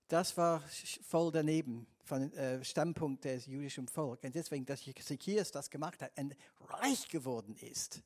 Das 0.08 0.36
war 0.38 0.64
voll 1.04 1.32
daneben 1.32 1.88
von 2.04 2.34
äh, 2.34 2.64
Standpunkt 2.64 3.26
des 3.26 3.46
jüdischen 3.46 3.88
Volkes. 3.88 4.28
Und 4.28 4.36
deswegen, 4.36 4.66
dass 4.66 4.84
Zacchaeus 4.84 5.52
das 5.52 5.70
gemacht 5.70 6.02
hat 6.02 6.12
und 6.18 6.36
reich 6.62 7.08
geworden 7.08 7.56
ist, 7.58 8.02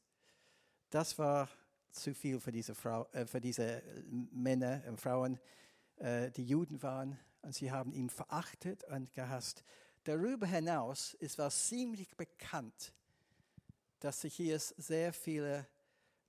das 0.89 1.17
war 1.17 1.49
zu 1.91 2.13
viel 2.13 2.39
für 2.39 2.51
diese, 2.51 2.75
Frau, 2.75 3.07
äh, 3.13 3.25
für 3.25 3.39
diese 3.39 3.81
Männer 4.31 4.83
und 4.87 4.99
Frauen, 4.99 5.39
äh, 5.97 6.31
die 6.31 6.45
Juden 6.45 6.81
waren. 6.83 7.17
Und 7.41 7.55
sie 7.55 7.71
haben 7.71 7.93
ihn 7.93 8.09
verachtet 8.09 8.83
und 8.85 9.13
gehasst. 9.13 9.63
Darüber 10.05 10.47
hinaus 10.47 11.13
ist 11.15 11.37
was 11.37 11.67
ziemlich 11.67 12.15
bekannt 12.15 12.93
dass 14.03 14.19
Zacchaeus 14.19 14.69
sehr 14.77 15.13
viele 15.13 15.65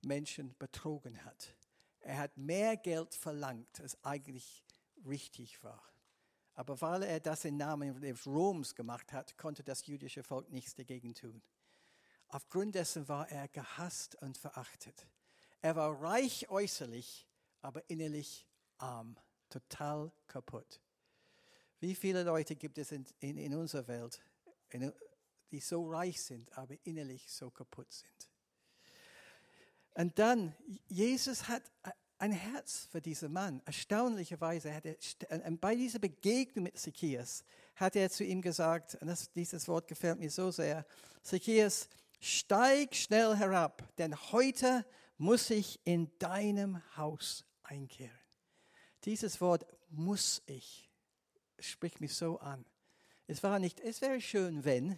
Menschen 0.01 0.55
betrogen 0.57 1.23
hat. 1.25 1.53
Er 1.99 2.19
hat 2.19 2.37
mehr 2.37 2.77
Geld 2.77 3.13
verlangt, 3.13 3.81
als 3.81 4.01
eigentlich 4.03 4.63
richtig 5.05 5.61
war. 5.61 5.83
Aber 6.53 6.79
weil 6.79 7.03
er 7.03 7.19
das 7.19 7.43
im 7.43 7.57
Namen 7.57 7.99
des 7.99 8.25
Roms 8.25 8.75
gemacht 8.75 9.11
hat, 9.11 9.37
konnte 9.37 9.61
das 9.61 9.85
jüdische 9.87 10.23
Volk 10.23 10.49
nichts 10.51 10.73
dagegen 10.73 11.13
tun. 11.13 11.41
Aufgrund 12.29 12.75
dessen 12.75 13.09
war 13.09 13.29
er 13.29 13.49
gehasst 13.49 14.15
und 14.21 14.37
verachtet. 14.37 15.05
Er 15.61 15.75
war 15.75 16.01
reich 16.01 16.49
äußerlich, 16.49 17.27
aber 17.61 17.89
innerlich 17.89 18.47
arm, 18.77 19.17
total 19.49 20.13
kaputt. 20.27 20.79
Wie 21.81 21.93
viele 21.93 22.23
Leute 22.23 22.55
gibt 22.55 22.77
es 22.77 22.93
in, 22.93 23.05
in, 23.19 23.37
in 23.37 23.53
unserer 23.53 23.87
Welt, 23.87 24.21
in, 24.69 24.93
die 25.51 25.59
so 25.59 25.89
reich 25.89 26.21
sind, 26.21 26.55
aber 26.57 26.75
innerlich 26.83 27.31
so 27.31 27.49
kaputt 27.49 27.91
sind. 27.91 28.29
Und 29.93 30.17
dann, 30.19 30.53
Jesus 30.87 31.47
hat 31.47 31.63
ein 32.17 32.31
Herz 32.31 32.87
für 32.91 33.01
diesen 33.01 33.31
Mann. 33.31 33.61
Erstaunlicherweise 33.65 34.73
hat 34.73 34.85
er, 34.85 34.95
bei 35.51 35.75
dieser 35.75 35.99
Begegnung 35.99 36.63
mit 36.63 36.77
Zacchaeus, 36.77 37.43
hat 37.75 37.95
er 37.95 38.09
zu 38.09 38.23
ihm 38.23 38.41
gesagt, 38.41 38.95
und 38.95 39.07
das, 39.07 39.31
dieses 39.31 39.67
Wort 39.67 39.87
gefällt 39.87 40.19
mir 40.19 40.29
so 40.29 40.51
sehr, 40.51 40.85
Zacchaeus, 41.23 41.87
steig 42.19 42.95
schnell 42.95 43.35
herab, 43.35 43.95
denn 43.97 44.15
heute 44.31 44.85
muss 45.17 45.49
ich 45.49 45.79
in 45.85 46.11
deinem 46.19 46.81
Haus 46.97 47.45
einkehren. 47.63 48.19
Dieses 49.03 49.39
Wort 49.39 49.65
muss 49.89 50.41
ich 50.45 50.85
spricht 51.59 52.01
mich 52.01 52.15
so 52.15 52.39
an. 52.39 52.65
Es 53.27 53.41
war 53.41 53.59
nicht, 53.59 53.79
es 53.79 54.01
wäre 54.01 54.21
schön, 54.21 54.63
wenn. 54.65 54.97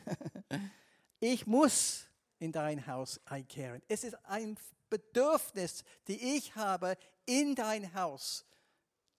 ich 1.20 1.48
muss 1.48 2.08
in 2.40 2.52
dein 2.52 2.86
Haus 2.88 3.20
einkehren. 3.26 3.82
Es 3.88 4.04
ist 4.04 4.16
ein 4.26 4.58
Bedürfnis, 4.90 5.84
die 6.08 6.36
ich 6.36 6.56
habe, 6.56 6.98
in 7.26 7.56
dein 7.56 7.94
Haus, 7.94 8.46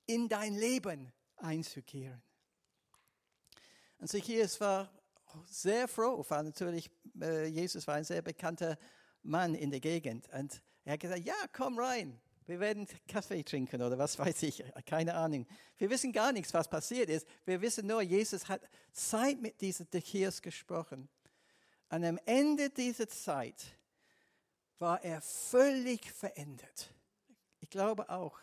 in 0.06 0.28
dein 0.28 0.54
Leben 0.54 1.12
einzukehren. 1.36 2.22
Und 3.98 4.08
Zacchaeus 4.08 4.60
war 4.60 4.90
sehr 5.46 5.88
froh, 5.88 6.24
weil 6.28 6.44
natürlich 6.44 6.90
äh, 7.20 7.46
Jesus 7.46 7.86
war 7.86 7.96
ein 7.96 8.04
sehr 8.04 8.22
bekannter 8.22 8.78
Mann 9.22 9.54
in 9.54 9.70
der 9.70 9.80
Gegend. 9.80 10.28
Und 10.32 10.62
er 10.84 10.94
hat 10.94 11.00
gesagt, 11.00 11.24
ja, 11.24 11.34
komm 11.52 11.78
rein. 11.78 12.20
Wir 12.48 12.60
werden 12.60 12.88
Kaffee 13.06 13.42
trinken 13.42 13.82
oder 13.82 13.98
was 13.98 14.18
weiß 14.18 14.42
ich, 14.44 14.64
keine 14.86 15.12
Ahnung. 15.12 15.46
Wir 15.76 15.90
wissen 15.90 16.12
gar 16.12 16.32
nichts, 16.32 16.54
was 16.54 16.66
passiert 16.66 17.10
ist. 17.10 17.28
Wir 17.44 17.60
wissen 17.60 17.86
nur, 17.86 18.00
Jesus 18.00 18.48
hat 18.48 18.62
Zeit 18.90 19.38
mit 19.42 19.60
diesem 19.60 19.86
Zacchaeus 19.90 20.40
gesprochen. 20.40 21.10
Und 21.90 22.04
am 22.06 22.18
Ende 22.24 22.70
dieser 22.70 23.06
Zeit 23.06 23.76
war 24.78 25.04
er 25.04 25.20
völlig 25.20 26.10
verändert. 26.10 26.90
Ich 27.60 27.68
glaube 27.68 28.08
auch, 28.08 28.38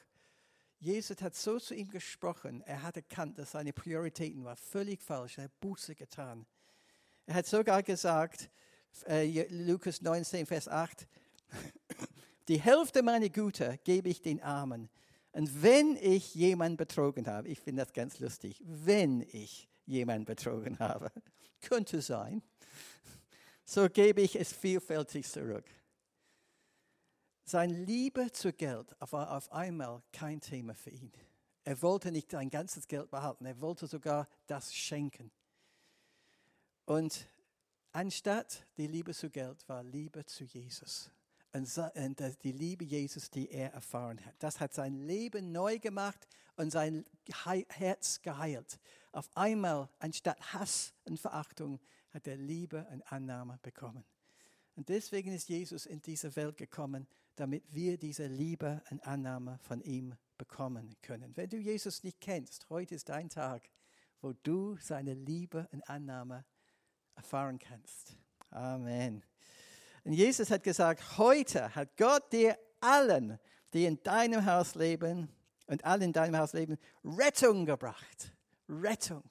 Jesus 0.78 1.20
hat 1.24 1.34
so 1.34 1.58
zu 1.58 1.74
ihm 1.74 1.90
gesprochen, 1.90 2.62
er 2.62 2.84
hat 2.84 2.98
erkannt, 2.98 3.40
dass 3.40 3.54
seine 3.54 3.74
Prioritäten 3.74 4.46
waren 4.46 4.56
völlig 4.56 5.02
falsch, 5.02 5.40
er 5.40 5.46
hat 5.46 5.60
Buße 5.62 5.96
getan. 5.96 6.46
Er 7.26 7.34
hat 7.34 7.48
sogar 7.48 7.82
gesagt, 7.82 8.52
äh, 9.08 9.48
Lukas 9.50 10.04
19, 10.04 10.46
Vers 10.46 10.68
8, 10.68 11.08
die 12.48 12.60
Hälfte 12.60 13.02
meiner 13.02 13.30
Güter 13.30 13.78
gebe 13.78 14.10
ich 14.10 14.22
den 14.22 14.42
Armen. 14.42 14.90
Und 15.32 15.64
wenn 15.64 15.98
ich 15.98 16.36
jemanden 16.36 16.78
betrogen 16.78 17.28
habe, 17.28 17.50
ich 17.50 17.60
finde 17.60 17.84
das 17.84 17.94
ganz 17.94 18.20
lustig, 18.20 18.62
wenn 18.66 19.22
ich 19.22 19.68
jemanden 19.86 20.25
betrogen 20.25 20.80
habe, 20.80 21.12
könnte 21.62 22.02
sein, 22.02 22.42
so 23.66 23.90
gebe 23.90 24.22
ich 24.22 24.36
es 24.36 24.54
vielfältig 24.54 25.28
zurück. 25.28 25.66
Sein 27.44 27.70
Liebe 27.70 28.32
zu 28.32 28.54
Geld 28.54 28.96
war 29.00 29.36
auf 29.36 29.52
einmal 29.52 30.02
kein 30.12 30.40
Thema 30.40 30.74
für 30.74 30.92
ihn. 30.92 31.12
Er 31.64 31.82
wollte 31.82 32.12
nicht 32.12 32.32
sein 32.32 32.50
ganzes 32.50 32.88
Geld 32.88 33.10
behalten, 33.10 33.46
er 33.46 33.60
wollte 33.60 33.88
sogar 33.88 34.28
das 34.48 34.74
schenken. 34.74 35.32
Und 36.86 37.28
anstatt 37.92 38.66
die 38.78 38.88
Liebe 38.88 39.14
zu 39.14 39.30
Geld 39.30 39.68
war 39.68 39.84
Liebe 39.84 40.25
zu 40.25 40.44
Jesus 40.44 41.12
und 41.56 42.44
die 42.44 42.52
Liebe 42.52 42.84
Jesus, 42.84 43.30
die 43.30 43.50
er 43.50 43.74
erfahren 43.74 44.24
hat. 44.26 44.36
Das 44.40 44.60
hat 44.60 44.74
sein 44.74 44.96
Leben 44.96 45.52
neu 45.52 45.80
gemacht 45.80 46.28
und 46.58 46.72
sein 46.72 47.06
Herz 47.70 48.22
geheilt. 48.22 48.80
Auf 49.12 49.30
einmal, 49.36 49.90
anstatt 50.00 50.54
Hass 50.54 50.94
und 51.06 51.20
Verachtung, 51.20 51.80
hat 52.12 52.28
er 52.28 52.38
Liebe 52.38 52.86
und 52.92 53.02
Annahme 53.12 53.60
bekommen. 53.62 54.04
Und 54.76 54.90
deswegen 54.90 55.32
ist 55.32 55.50
Jesus 55.50 55.86
in 55.86 56.02
diese 56.02 56.36
Welt 56.36 56.58
gekommen, 56.58 57.08
damit 57.36 57.64
wir 57.74 57.98
diese 57.98 58.28
Liebe 58.28 58.82
und 58.90 59.06
Annahme 59.06 59.58
von 59.62 59.82
ihm 59.82 60.16
bekommen 60.38 60.96
können. 61.02 61.36
Wenn 61.36 61.50
du 61.50 61.58
Jesus 61.58 62.04
nicht 62.04 62.20
kennst, 62.20 62.70
heute 62.70 62.96
ist 62.96 63.10
dein 63.10 63.30
Tag, 63.30 63.70
wo 64.22 64.34
du 64.44 64.78
seine 64.78 65.14
Liebe 65.14 65.68
und 65.72 65.90
Annahme 65.90 66.46
erfahren 67.16 67.60
kannst. 67.60 68.18
Amen. 68.50 69.24
Und 70.06 70.14
Jesus 70.14 70.52
hat 70.52 70.64
gesagt, 70.64 71.18
heute 71.18 71.74
hat 71.74 71.98
Gott 71.98 72.32
dir 72.32 72.58
allen, 72.80 73.40
die 73.74 73.86
in 73.86 74.02
deinem 74.04 74.46
Haus 74.46 74.76
leben 74.76 75.28
und 75.66 75.84
alle 75.84 76.06
in 76.06 76.14
deinem 76.14 76.38
Haus 76.38 76.54
leben, 76.54 76.78
Rettung 77.04 77.66
gebracht. 77.66 78.32
Rettung. 78.70 79.24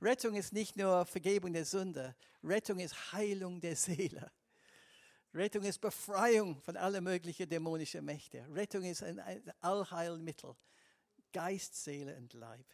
Rettung 0.00 0.36
ist 0.36 0.52
nicht 0.52 0.76
nur 0.76 1.04
Vergebung 1.06 1.52
der 1.52 1.64
Sünde, 1.64 2.14
Rettung 2.42 2.78
ist 2.78 3.12
Heilung 3.12 3.60
der 3.60 3.74
Seele. 3.74 4.30
Rettung 5.34 5.64
ist 5.64 5.80
Befreiung 5.80 6.60
von 6.60 6.76
allen 6.76 7.02
möglichen 7.02 7.48
dämonischen 7.48 8.04
Mächten. 8.04 8.52
Rettung 8.52 8.84
ist 8.84 9.02
ein 9.02 9.20
Allheilmittel. 9.60 10.54
Geist, 11.32 11.82
Seele 11.82 12.16
und 12.16 12.32
Leib. 12.34 12.66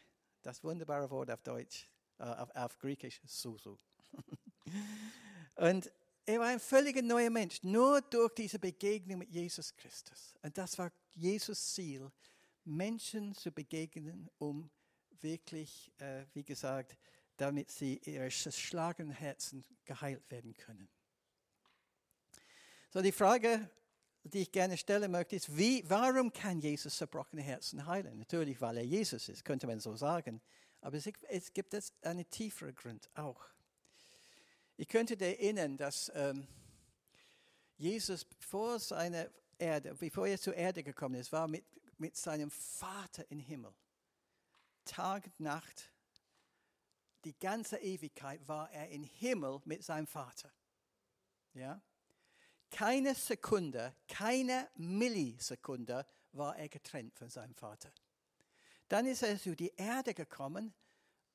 Das 0.43 0.63
wunderbare 0.63 1.09
Wort 1.11 1.31
auf 1.31 1.43
Deutsch, 1.43 1.89
äh, 2.19 2.25
auf, 2.25 2.55
auf 2.55 2.79
Griechisch, 2.79 3.21
Susu. 3.25 3.79
und 5.57 5.91
er 6.29 6.41
war 6.41 6.49
ein 6.49 6.61
völlig 6.61 7.03
neuer 7.03 7.31
Mensch, 7.31 7.63
nur 7.63 8.03
durch 8.03 8.35
diese 8.35 8.59
Begegnung 8.59 9.21
mit 9.21 9.31
Jesus 9.31 9.75
Christus. 9.75 10.35
Und 10.43 10.59
das 10.59 10.77
war 10.77 10.93
Jesus 11.15 11.73
Ziel, 11.73 12.13
Menschen 12.65 13.35
zu 13.35 13.51
begegnen, 13.51 14.29
um 14.37 14.71
wirklich, 15.23 15.91
äh, 15.97 16.27
wie 16.35 16.45
gesagt, 16.45 16.99
damit 17.39 17.71
sie 17.71 17.99
ihre 18.05 18.29
zerschlagenen 18.29 19.13
Herzen 19.13 19.65
geheilt 19.87 20.31
werden 20.31 20.55
können. 20.55 20.91
So, 22.91 23.01
die 23.01 23.13
Frage, 23.13 23.71
die 24.23 24.41
ich 24.41 24.53
gerne 24.53 24.77
stellen 24.77 25.11
möchte, 25.11 25.37
ist, 25.37 25.57
wie, 25.57 25.83
warum 25.89 26.31
kann 26.31 26.61
Jesus 26.61 26.99
zerbrochene 26.99 27.41
Herzen 27.41 27.87
heilen? 27.87 28.19
Natürlich, 28.19 28.61
weil 28.61 28.77
er 28.77 28.85
Jesus 28.85 29.31
ist, 29.31 29.47
könnte 29.47 29.67
man 29.67 29.81
so 29.81 29.97
sagen. 29.97 30.43
Aber 30.83 30.99
es, 30.99 31.09
es 31.31 31.55
gibt 31.55 31.73
es 31.73 31.95
einen 32.03 32.29
tieferen 32.29 32.75
Grund 32.75 33.09
auch. 33.15 33.43
Ich 34.81 34.87
könnte 34.87 35.17
dir 35.17 35.27
erinnern, 35.27 35.77
dass 35.77 36.11
ähm, 36.15 36.47
Jesus 37.77 38.25
vor 38.39 38.79
seiner 38.79 39.29
Erde, 39.59 39.93
bevor 39.97 40.29
er 40.29 40.39
zur 40.39 40.55
Erde 40.55 40.85
gekommen 40.85 41.17
ist, 41.17 41.33
war 41.33 41.49
mit, 41.49 41.65
mit 41.99 42.17
seinem 42.17 42.49
Vater 42.53 43.29
im 43.29 43.41
Himmel. 43.41 43.75
Tag 44.85 45.27
und 45.27 45.41
Nacht, 45.41 45.91
die 47.25 47.37
ganze 47.37 47.79
Ewigkeit 47.79 48.47
war 48.47 48.71
er 48.71 48.89
im 48.91 49.03
Himmel 49.03 49.61
mit 49.65 49.83
seinem 49.83 50.07
Vater. 50.07 50.53
Ja? 51.55 51.83
Keine 52.71 53.17
Sekunde, 53.17 53.97
keine 54.07 54.71
Millisekunde 54.77 56.07
war 56.31 56.57
er 56.57 56.69
getrennt 56.69 57.17
von 57.19 57.29
seinem 57.29 57.57
Vater. 57.57 57.91
Dann 58.87 59.07
ist 59.07 59.25
er 59.25 59.37
zu 59.41 59.57
die 59.57 59.73
Erde 59.77 60.15
gekommen 60.15 60.73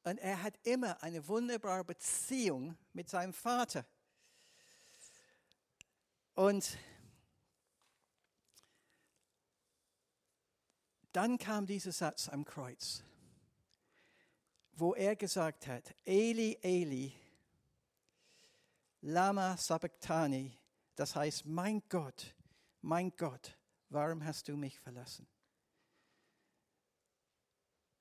und 0.04 0.18
er 0.18 0.44
hat 0.44 0.54
immer 0.64 1.02
eine 1.02 1.28
wunderbare 1.28 1.84
Beziehung 1.84 2.78
mit 2.94 3.10
seinem 3.10 3.34
Vater. 3.34 3.86
Und 6.36 6.78
dann 11.12 11.38
kam 11.38 11.66
dieser 11.66 11.92
Satz 11.92 12.28
am 12.28 12.44
Kreuz, 12.44 13.04
wo 14.74 14.96
er 14.96 15.16
gesagt 15.16 15.68
hat, 15.68 15.96
Eli, 16.06 16.58
Eli, 16.62 17.14
lama 19.02 19.56
sabachthani, 19.56 20.58
das 20.96 21.16
heißt, 21.16 21.46
mein 21.46 21.82
Gott, 21.88 22.36
mein 22.82 23.16
Gott, 23.16 23.58
warum 23.90 24.26
hast 24.26 24.48
du 24.48 24.58
mich 24.58 24.80
verlassen? 24.80 25.28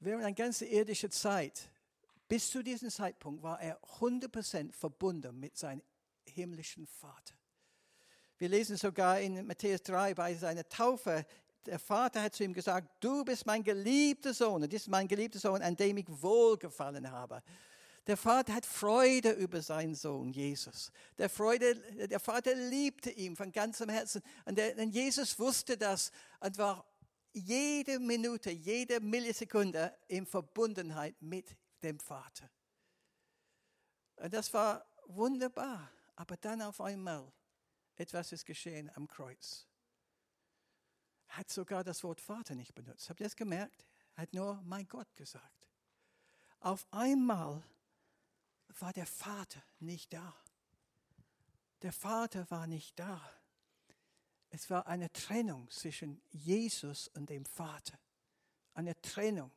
Während 0.00 0.24
einer 0.24 0.34
ganzen 0.34 0.66
irdischen 0.66 1.10
Zeit, 1.10 1.70
bis 2.32 2.48
zu 2.48 2.62
diesem 2.62 2.88
Zeitpunkt, 2.88 3.42
war 3.42 3.60
er 3.60 3.78
100% 4.00 4.72
verbunden 4.72 5.38
mit 5.38 5.58
seinem 5.58 5.82
himmlischen 6.24 6.86
Vater. 6.86 7.34
Wir 8.38 8.48
lesen 8.48 8.78
sogar 8.78 9.20
in 9.20 9.46
Matthäus 9.46 9.82
3 9.82 10.14
bei 10.14 10.34
seiner 10.34 10.66
Taufe, 10.66 11.26
der 11.66 11.78
Vater 11.78 12.22
hat 12.22 12.34
zu 12.34 12.42
ihm 12.42 12.54
gesagt, 12.54 12.88
du 13.00 13.22
bist 13.22 13.44
mein 13.44 13.62
geliebter 13.62 14.32
Sohn, 14.32 14.62
und 14.62 14.72
das 14.72 14.80
ist 14.80 14.88
mein 14.88 15.08
geliebter 15.08 15.38
Sohn, 15.38 15.60
an 15.60 15.76
dem 15.76 15.98
ich 15.98 16.06
wohlgefallen 16.08 17.10
habe. 17.10 17.42
Der 18.06 18.16
Vater 18.16 18.54
hat 18.54 18.64
Freude 18.64 19.32
über 19.32 19.60
seinen 19.60 19.94
Sohn 19.94 20.32
Jesus. 20.32 20.90
Der, 21.18 21.28
Freude, 21.28 21.74
der 22.08 22.18
Vater 22.18 22.54
liebte 22.54 23.10
ihn 23.10 23.36
von 23.36 23.52
ganzem 23.52 23.90
Herzen. 23.90 24.22
Und, 24.46 24.56
der, 24.56 24.78
und 24.78 24.88
Jesus 24.88 25.38
wusste 25.38 25.76
das 25.76 26.10
und 26.40 26.56
war 26.56 26.86
jede 27.34 27.98
Minute, 27.98 28.50
jede 28.50 29.00
Millisekunde 29.00 29.94
in 30.08 30.24
Verbundenheit 30.24 31.20
mit 31.20 31.58
dem 31.82 31.98
Vater. 31.98 32.50
Und 34.16 34.32
das 34.32 34.52
war 34.52 34.86
wunderbar. 35.06 35.90
Aber 36.16 36.36
dann 36.36 36.62
auf 36.62 36.80
einmal, 36.80 37.32
etwas 37.96 38.32
ist 38.32 38.44
geschehen 38.44 38.90
am 38.94 39.08
Kreuz. 39.08 39.66
Hat 41.28 41.50
sogar 41.50 41.82
das 41.82 42.04
Wort 42.04 42.20
Vater 42.20 42.54
nicht 42.54 42.74
benutzt. 42.74 43.08
Habt 43.08 43.20
ihr 43.20 43.26
das 43.26 43.36
gemerkt? 43.36 43.86
Er 44.14 44.22
hat 44.22 44.34
nur 44.34 44.60
mein 44.62 44.86
Gott 44.86 45.14
gesagt. 45.16 45.68
Auf 46.60 46.86
einmal 46.92 47.62
war 48.78 48.92
der 48.92 49.06
Vater 49.06 49.62
nicht 49.80 50.12
da. 50.12 50.34
Der 51.80 51.92
Vater 51.92 52.48
war 52.50 52.66
nicht 52.66 52.98
da. 52.98 53.20
Es 54.50 54.68
war 54.70 54.86
eine 54.86 55.10
Trennung 55.12 55.70
zwischen 55.70 56.22
Jesus 56.30 57.08
und 57.08 57.30
dem 57.30 57.44
Vater. 57.44 57.98
Eine 58.74 59.00
Trennung. 59.00 59.50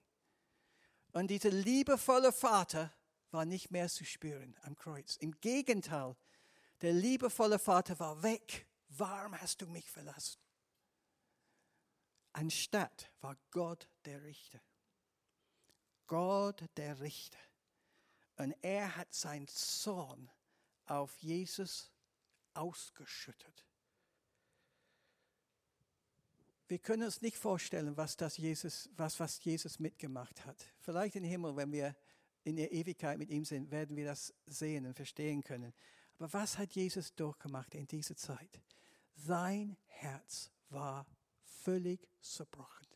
Und 1.15 1.27
dieser 1.27 1.49
liebevolle 1.49 2.33
Vater 2.33 2.93
war 3.31 3.45
nicht 3.45 3.71
mehr 3.71 3.87
zu 3.87 4.03
spüren 4.03 4.53
am 4.63 4.75
Kreuz. 4.75 5.15
Im 5.15 5.39
Gegenteil, 5.39 6.13
der 6.81 6.91
liebevolle 6.91 7.57
Vater 7.57 7.97
war 7.99 8.21
weg. 8.21 8.67
Warum 8.89 9.39
hast 9.39 9.61
du 9.61 9.67
mich 9.67 9.89
verlassen? 9.89 10.41
Anstatt 12.33 13.09
war 13.21 13.37
Gott 13.51 13.87
der 14.03 14.23
Richter. 14.23 14.59
Gott 16.05 16.65
der 16.75 16.99
Richter. 16.99 17.39
Und 18.35 18.53
er 18.61 18.97
hat 18.97 19.13
seinen 19.13 19.47
Zorn 19.47 20.29
auf 20.83 21.17
Jesus 21.19 21.93
ausgeschüttet. 22.53 23.65
Wir 26.67 26.79
können 26.79 27.03
uns 27.03 27.21
nicht 27.21 27.37
vorstellen, 27.37 27.95
was, 27.95 28.17
das 28.17 28.37
Jesus, 28.37 28.89
was, 28.97 29.19
was 29.19 29.43
Jesus 29.43 29.79
mitgemacht 29.79 30.45
hat. 30.45 30.65
Vielleicht 30.79 31.15
im 31.15 31.23
Himmel, 31.23 31.55
wenn 31.55 31.71
wir 31.71 31.95
in 32.43 32.55
der 32.55 32.71
Ewigkeit 32.71 33.17
mit 33.17 33.29
ihm 33.29 33.45
sind, 33.45 33.69
werden 33.71 33.95
wir 33.95 34.05
das 34.05 34.33
sehen 34.47 34.85
und 34.85 34.95
verstehen 34.95 35.43
können. 35.43 35.73
Aber 36.17 36.31
was 36.33 36.57
hat 36.57 36.73
Jesus 36.73 37.13
durchgemacht 37.13 37.75
in 37.75 37.87
dieser 37.87 38.15
Zeit? 38.15 38.61
Sein 39.15 39.77
Herz 39.85 40.51
war 40.69 41.05
völlig 41.43 42.07
zerbrochen. 42.21 42.87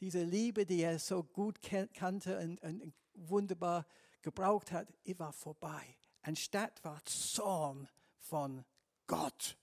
Diese 0.00 0.22
Liebe, 0.22 0.66
die 0.66 0.80
er 0.80 0.98
so 0.98 1.22
gut 1.22 1.60
kannte 1.94 2.38
und, 2.38 2.62
und 2.62 2.92
wunderbar 3.14 3.86
gebraucht 4.22 4.72
hat, 4.72 4.92
war 5.18 5.32
vorbei. 5.32 5.96
Anstatt 6.22 6.84
war 6.84 7.02
Zorn 7.04 7.88
von 8.18 8.64
Gott, 9.06 9.56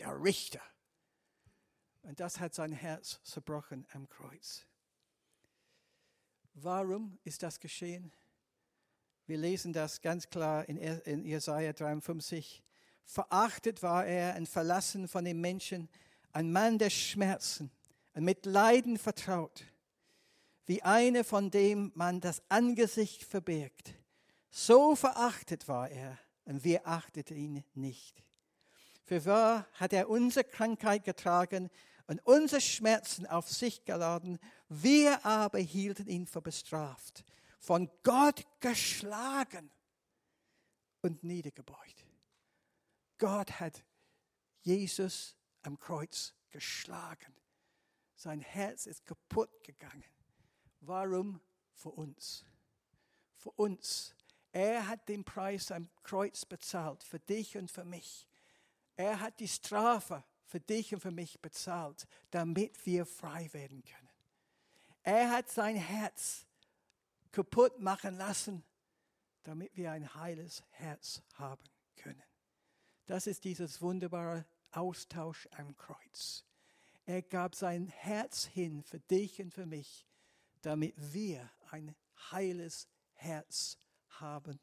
der 0.00 0.22
Richter. 0.22 0.60
Und 2.02 2.20
das 2.20 2.40
hat 2.40 2.54
sein 2.54 2.72
Herz 2.72 3.20
zerbrochen 3.24 3.86
am 3.92 4.08
Kreuz. 4.08 4.66
Warum 6.54 7.18
ist 7.24 7.42
das 7.42 7.60
geschehen? 7.60 8.12
Wir 9.26 9.38
lesen 9.38 9.72
das 9.72 10.00
ganz 10.00 10.28
klar 10.28 10.68
in, 10.68 10.76
in 10.76 11.24
Jesaja 11.24 11.72
53. 11.72 12.62
Verachtet 13.04 13.82
war 13.82 14.04
er 14.04 14.36
und 14.36 14.48
verlassen 14.48 15.08
von 15.08 15.24
den 15.24 15.40
Menschen, 15.40 15.88
ein 16.32 16.52
Mann 16.52 16.78
der 16.78 16.90
Schmerzen 16.90 17.70
und 18.14 18.24
mit 18.24 18.46
Leiden 18.46 18.98
vertraut, 18.98 19.64
wie 20.66 20.82
einer, 20.82 21.24
von 21.24 21.50
dem 21.50 21.92
man 21.94 22.20
das 22.20 22.42
Angesicht 22.48 23.24
verbirgt. 23.24 23.94
So 24.50 24.96
verachtet 24.96 25.68
war 25.68 25.88
er 25.90 26.18
und 26.44 26.64
wir 26.64 26.86
achteten 26.86 27.36
ihn 27.36 27.64
nicht. 27.74 28.24
Für 29.04 29.24
wahr 29.24 29.66
hat 29.74 29.92
er 29.92 30.08
unsere 30.08 30.44
Krankheit 30.44 31.04
getragen 31.04 31.70
und 32.10 32.18
unsere 32.26 32.60
Schmerzen 32.60 33.24
auf 33.24 33.48
sich 33.48 33.84
geladen. 33.84 34.40
Wir 34.68 35.24
aber 35.24 35.60
hielten 35.60 36.08
ihn 36.08 36.26
für 36.26 36.42
bestraft, 36.42 37.24
von 37.60 37.88
Gott 38.02 38.44
geschlagen 38.58 39.70
und 41.02 41.22
niedergebeugt. 41.22 42.04
Gott 43.16 43.60
hat 43.60 43.84
Jesus 44.62 45.36
am 45.62 45.78
Kreuz 45.78 46.34
geschlagen. 46.50 47.32
Sein 48.16 48.40
Herz 48.40 48.86
ist 48.86 49.06
kaputt 49.06 49.62
gegangen. 49.62 50.02
Warum? 50.80 51.40
Für 51.74 51.90
uns. 51.90 52.44
Für 53.36 53.52
uns 53.52 54.16
er 54.50 54.88
hat 54.88 55.08
den 55.08 55.22
Preis 55.22 55.70
am 55.70 55.88
Kreuz 56.02 56.44
bezahlt, 56.44 57.04
für 57.04 57.20
dich 57.20 57.56
und 57.56 57.70
für 57.70 57.84
mich. 57.84 58.26
Er 58.96 59.20
hat 59.20 59.38
die 59.38 59.46
Strafe 59.46 60.24
für 60.50 60.60
dich 60.60 60.92
und 60.92 61.00
für 61.00 61.12
mich 61.12 61.40
bezahlt, 61.40 62.06
damit 62.30 62.84
wir 62.84 63.06
frei 63.06 63.48
werden 63.52 63.84
können. 63.84 64.10
Er 65.02 65.30
hat 65.30 65.48
sein 65.48 65.76
Herz 65.76 66.44
kaputt 67.30 67.80
machen 67.80 68.16
lassen, 68.16 68.64
damit 69.44 69.76
wir 69.76 69.92
ein 69.92 70.12
heiles 70.14 70.64
Herz 70.70 71.22
haben 71.34 71.64
können. 71.96 72.22
Das 73.06 73.26
ist 73.26 73.44
dieses 73.44 73.80
wunderbare 73.80 74.44
Austausch 74.72 75.48
am 75.52 75.76
Kreuz. 75.76 76.44
Er 77.06 77.22
gab 77.22 77.54
sein 77.54 77.86
Herz 77.86 78.44
hin 78.44 78.82
für 78.82 79.00
dich 79.00 79.40
und 79.40 79.54
für 79.54 79.66
mich, 79.66 80.06
damit 80.62 80.94
wir 80.96 81.48
ein 81.70 81.94
heiles 82.32 82.88
Herz 83.14 83.78
haben 84.08 84.60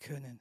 können. 0.00 0.40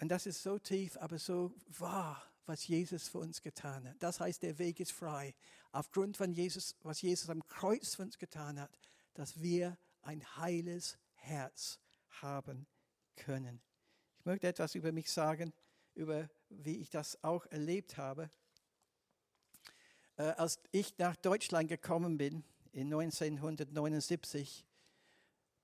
Und 0.00 0.08
das 0.08 0.26
ist 0.26 0.42
so 0.42 0.58
tief, 0.58 0.96
aber 0.98 1.18
so 1.18 1.54
wahr, 1.66 2.22
was 2.46 2.66
Jesus 2.66 3.08
für 3.08 3.18
uns 3.18 3.42
getan 3.42 3.88
hat. 3.88 3.96
Das 4.00 4.20
heißt, 4.20 4.42
der 4.42 4.58
Weg 4.58 4.80
ist 4.80 4.92
frei. 4.92 5.34
Aufgrund 5.72 6.16
von 6.16 6.32
Jesus, 6.32 6.76
was 6.82 7.02
Jesus 7.02 7.28
am 7.28 7.46
Kreuz 7.46 7.94
für 7.94 8.02
uns 8.02 8.18
getan 8.18 8.60
hat, 8.60 8.78
dass 9.14 9.40
wir 9.40 9.76
ein 10.02 10.24
heiles 10.36 10.98
Herz 11.14 11.78
haben 12.22 12.66
können. 13.16 13.60
Ich 14.20 14.24
möchte 14.24 14.46
etwas 14.46 14.74
über 14.74 14.92
mich 14.92 15.10
sagen, 15.10 15.52
über 15.94 16.28
wie 16.48 16.76
ich 16.76 16.90
das 16.90 17.22
auch 17.24 17.46
erlebt 17.46 17.96
habe. 17.96 18.30
Äh, 20.16 20.22
als 20.22 20.60
ich 20.70 20.96
nach 20.98 21.16
Deutschland 21.16 21.68
gekommen 21.68 22.16
bin, 22.16 22.44
in 22.72 22.92
1979, 22.92 24.66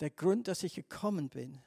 der 0.00 0.10
Grund, 0.10 0.48
dass 0.48 0.62
ich 0.62 0.74
gekommen 0.74 1.28
bin, 1.28 1.60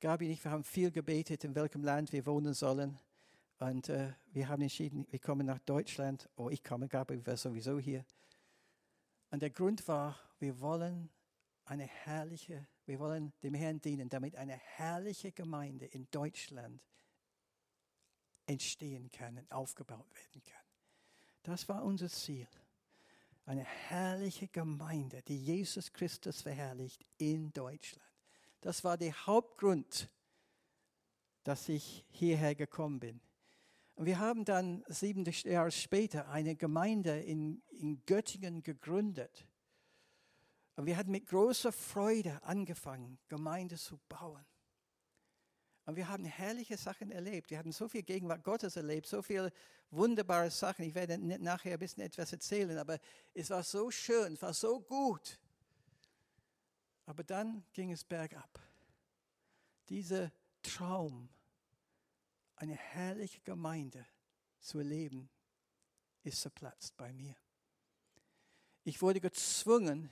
Gabi 0.00 0.26
und 0.26 0.32
ich, 0.32 0.44
wir 0.44 0.50
haben 0.52 0.64
viel 0.64 0.90
gebetet, 0.90 1.44
in 1.44 1.54
welchem 1.54 1.82
Land 1.82 2.12
wir 2.12 2.24
wohnen 2.24 2.54
sollen. 2.54 2.98
Und 3.60 3.90
äh, 3.90 4.14
wir 4.32 4.48
haben 4.48 4.62
entschieden, 4.62 5.06
wir 5.10 5.18
kommen 5.18 5.46
nach 5.46 5.58
Deutschland. 5.60 6.28
Oh, 6.36 6.48
ich 6.48 6.64
komme, 6.64 6.88
Gabi 6.88 7.24
wäre 7.26 7.36
sowieso 7.36 7.78
hier. 7.78 8.06
Und 9.30 9.42
der 9.42 9.50
Grund 9.50 9.86
war, 9.86 10.18
wir 10.38 10.58
wollen 10.60 11.10
eine 11.66 11.84
herrliche, 11.84 12.66
wir 12.86 12.98
wollen 12.98 13.34
dem 13.42 13.52
Herrn 13.52 13.78
dienen, 13.80 14.08
damit 14.08 14.34
eine 14.36 14.54
herrliche 14.54 15.30
Gemeinde 15.30 15.84
in 15.84 16.08
Deutschland 16.10 16.80
entstehen 18.46 19.10
kann 19.10 19.36
und 19.36 19.52
aufgebaut 19.52 20.08
werden 20.14 20.42
kann. 20.42 20.64
Das 21.42 21.68
war 21.68 21.84
unser 21.84 22.08
Ziel. 22.08 22.48
Eine 23.44 23.64
herrliche 23.64 24.48
Gemeinde, 24.48 25.20
die 25.22 25.36
Jesus 25.36 25.92
Christus 25.92 26.40
verherrlicht 26.40 27.04
in 27.18 27.52
Deutschland. 27.52 28.08
Das 28.62 28.84
war 28.84 28.96
der 28.96 29.26
Hauptgrund, 29.26 30.08
dass 31.44 31.68
ich 31.68 32.06
hierher 32.08 32.54
gekommen 32.54 33.00
bin. 33.00 33.20
Und 34.00 34.06
wir 34.06 34.18
haben 34.18 34.46
dann 34.46 34.82
sieben 34.88 35.26
Jahre 35.44 35.70
später 35.70 36.30
eine 36.30 36.56
Gemeinde 36.56 37.20
in, 37.20 37.62
in 37.68 38.02
Göttingen 38.06 38.62
gegründet. 38.62 39.46
Und 40.76 40.86
wir 40.86 40.96
hatten 40.96 41.10
mit 41.10 41.26
großer 41.26 41.70
Freude 41.70 42.42
angefangen, 42.42 43.18
Gemeinde 43.28 43.76
zu 43.76 44.00
bauen. 44.08 44.42
Und 45.84 45.96
wir 45.96 46.08
haben 46.08 46.24
herrliche 46.24 46.78
Sachen 46.78 47.10
erlebt. 47.10 47.50
Wir 47.50 47.58
haben 47.58 47.72
so 47.72 47.88
viel 47.88 48.02
Gegenwart 48.02 48.42
Gottes 48.42 48.74
erlebt, 48.76 49.06
so 49.06 49.20
viele 49.20 49.52
wunderbare 49.90 50.50
Sachen. 50.50 50.86
Ich 50.86 50.94
werde 50.94 51.18
nachher 51.18 51.74
ein 51.74 51.78
bisschen 51.78 52.02
etwas 52.02 52.32
erzählen, 52.32 52.78
aber 52.78 52.98
es 53.34 53.50
war 53.50 53.62
so 53.62 53.90
schön, 53.90 54.32
es 54.32 54.40
war 54.40 54.54
so 54.54 54.80
gut. 54.80 55.38
Aber 57.04 57.22
dann 57.22 57.64
ging 57.74 57.92
es 57.92 58.02
bergab. 58.02 58.58
Dieser 59.90 60.32
Traum, 60.62 61.28
eine 62.60 62.74
herrliche 62.74 63.40
Gemeinde 63.40 64.06
zu 64.58 64.78
erleben, 64.78 65.30
ist 66.22 66.42
zerplatzt 66.42 66.96
bei 66.96 67.12
mir. 67.12 67.34
Ich 68.84 69.00
wurde 69.00 69.20
gezwungen, 69.20 70.10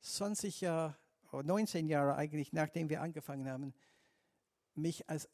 20 0.00 0.60
Jahre 0.60 0.96
oder 1.32 1.42
19 1.42 1.88
Jahre 1.88 2.14
eigentlich, 2.14 2.52
nachdem 2.52 2.88
wir 2.88 3.02
angefangen 3.02 3.48
haben, 3.48 3.74
mich 4.74 5.08
als 5.08 5.28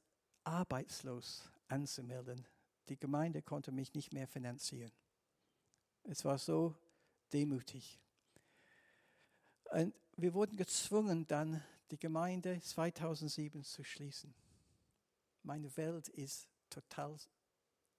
arbeitslos 0.45 1.51
anzumelden. 1.69 2.47
Die 2.89 2.99
Gemeinde 2.99 3.43
konnte 3.43 3.71
mich 3.71 3.93
nicht 3.95 4.13
mehr 4.13 4.27
finanzieren. 4.27 4.93
Es 6.05 6.25
war 6.25 6.39
so 6.39 6.75
demütig. 7.33 8.01
Und 9.73 9.95
wir 10.17 10.33
wurden 10.33 10.57
gezwungen, 10.57 11.27
dann 11.27 11.63
die 11.91 11.99
Gemeinde 11.99 12.61
2007 12.61 13.63
zu 13.63 13.85
schließen. 13.85 14.35
Meine 15.47 15.75
Welt 15.77 16.09
ist 16.09 16.49
total 16.69 17.17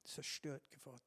zerstört 0.03 0.69
geworden. 0.69 1.01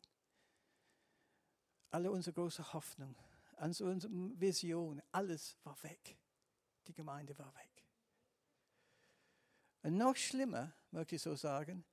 Alle 1.90 2.10
unsere 2.10 2.32
große 2.32 2.72
Hoffnung, 2.72 3.14
unsere 3.58 4.08
Vision, 4.40 5.02
alles 5.12 5.58
war 5.64 5.76
weg. 5.82 6.16
Die 6.86 6.94
Gemeinde 6.94 7.38
war 7.38 7.54
weg. 7.56 7.84
Und 9.82 9.98
noch 9.98 10.16
schlimmer, 10.16 10.72
möchte 10.90 11.16
ich 11.16 11.22
so 11.22 11.36
sagen, 11.36 11.84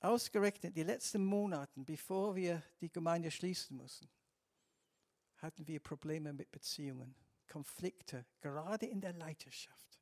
ausgerechnet 0.00 0.76
die 0.76 0.82
letzten 0.82 1.24
Monate, 1.24 1.72
bevor 1.80 2.36
wir 2.36 2.62
die 2.82 2.92
Gemeinde 2.92 3.30
schließen 3.30 3.74
mussten, 3.74 4.10
hatten 5.38 5.66
wir 5.66 5.80
Probleme 5.80 6.34
mit 6.34 6.52
Beziehungen. 6.52 7.14
Konflikte, 7.46 8.26
gerade 8.42 8.84
in 8.84 9.00
der 9.00 9.14
Leiterschaft. 9.14 9.98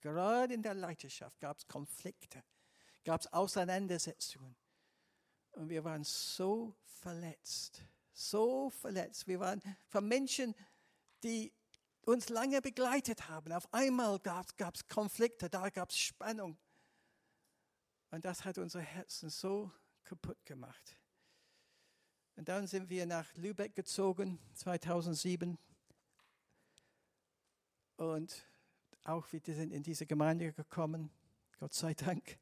Gerade 0.00 0.54
in 0.54 0.62
der 0.62 0.74
Leiterschaft 0.74 1.38
gab 1.38 1.58
es 1.58 1.68
Konflikte, 1.68 2.42
gab 3.04 3.20
es 3.20 3.32
Auseinandersetzungen. 3.32 4.56
Und 5.52 5.68
wir 5.68 5.84
waren 5.84 6.04
so 6.04 6.74
verletzt, 6.84 7.82
so 8.12 8.70
verletzt. 8.70 9.26
Wir 9.26 9.40
waren 9.40 9.60
von 9.88 10.06
Menschen, 10.06 10.54
die 11.22 11.52
uns 12.02 12.28
lange 12.28 12.62
begleitet 12.62 13.28
haben. 13.28 13.52
Auf 13.52 13.72
einmal 13.72 14.18
gab 14.20 14.74
es 14.74 14.86
Konflikte, 14.88 15.50
da 15.50 15.68
gab 15.68 15.90
es 15.90 15.98
Spannung. 15.98 16.58
Und 18.10 18.24
das 18.24 18.44
hat 18.44 18.58
unsere 18.58 18.82
Herzen 18.82 19.28
so 19.30 19.70
kaputt 20.04 20.44
gemacht. 20.46 20.96
Und 22.36 22.48
dann 22.48 22.66
sind 22.66 22.88
wir 22.88 23.04
nach 23.04 23.34
Lübeck 23.34 23.74
gezogen, 23.74 24.38
2007. 24.54 25.58
Und 27.96 28.46
auch 29.04 29.26
wir 29.32 29.40
sind 29.44 29.72
in 29.72 29.82
diese 29.82 30.06
Gemeinde 30.06 30.52
gekommen, 30.52 31.10
Gott 31.58 31.74
sei 31.74 31.94
Dank. 31.94 32.38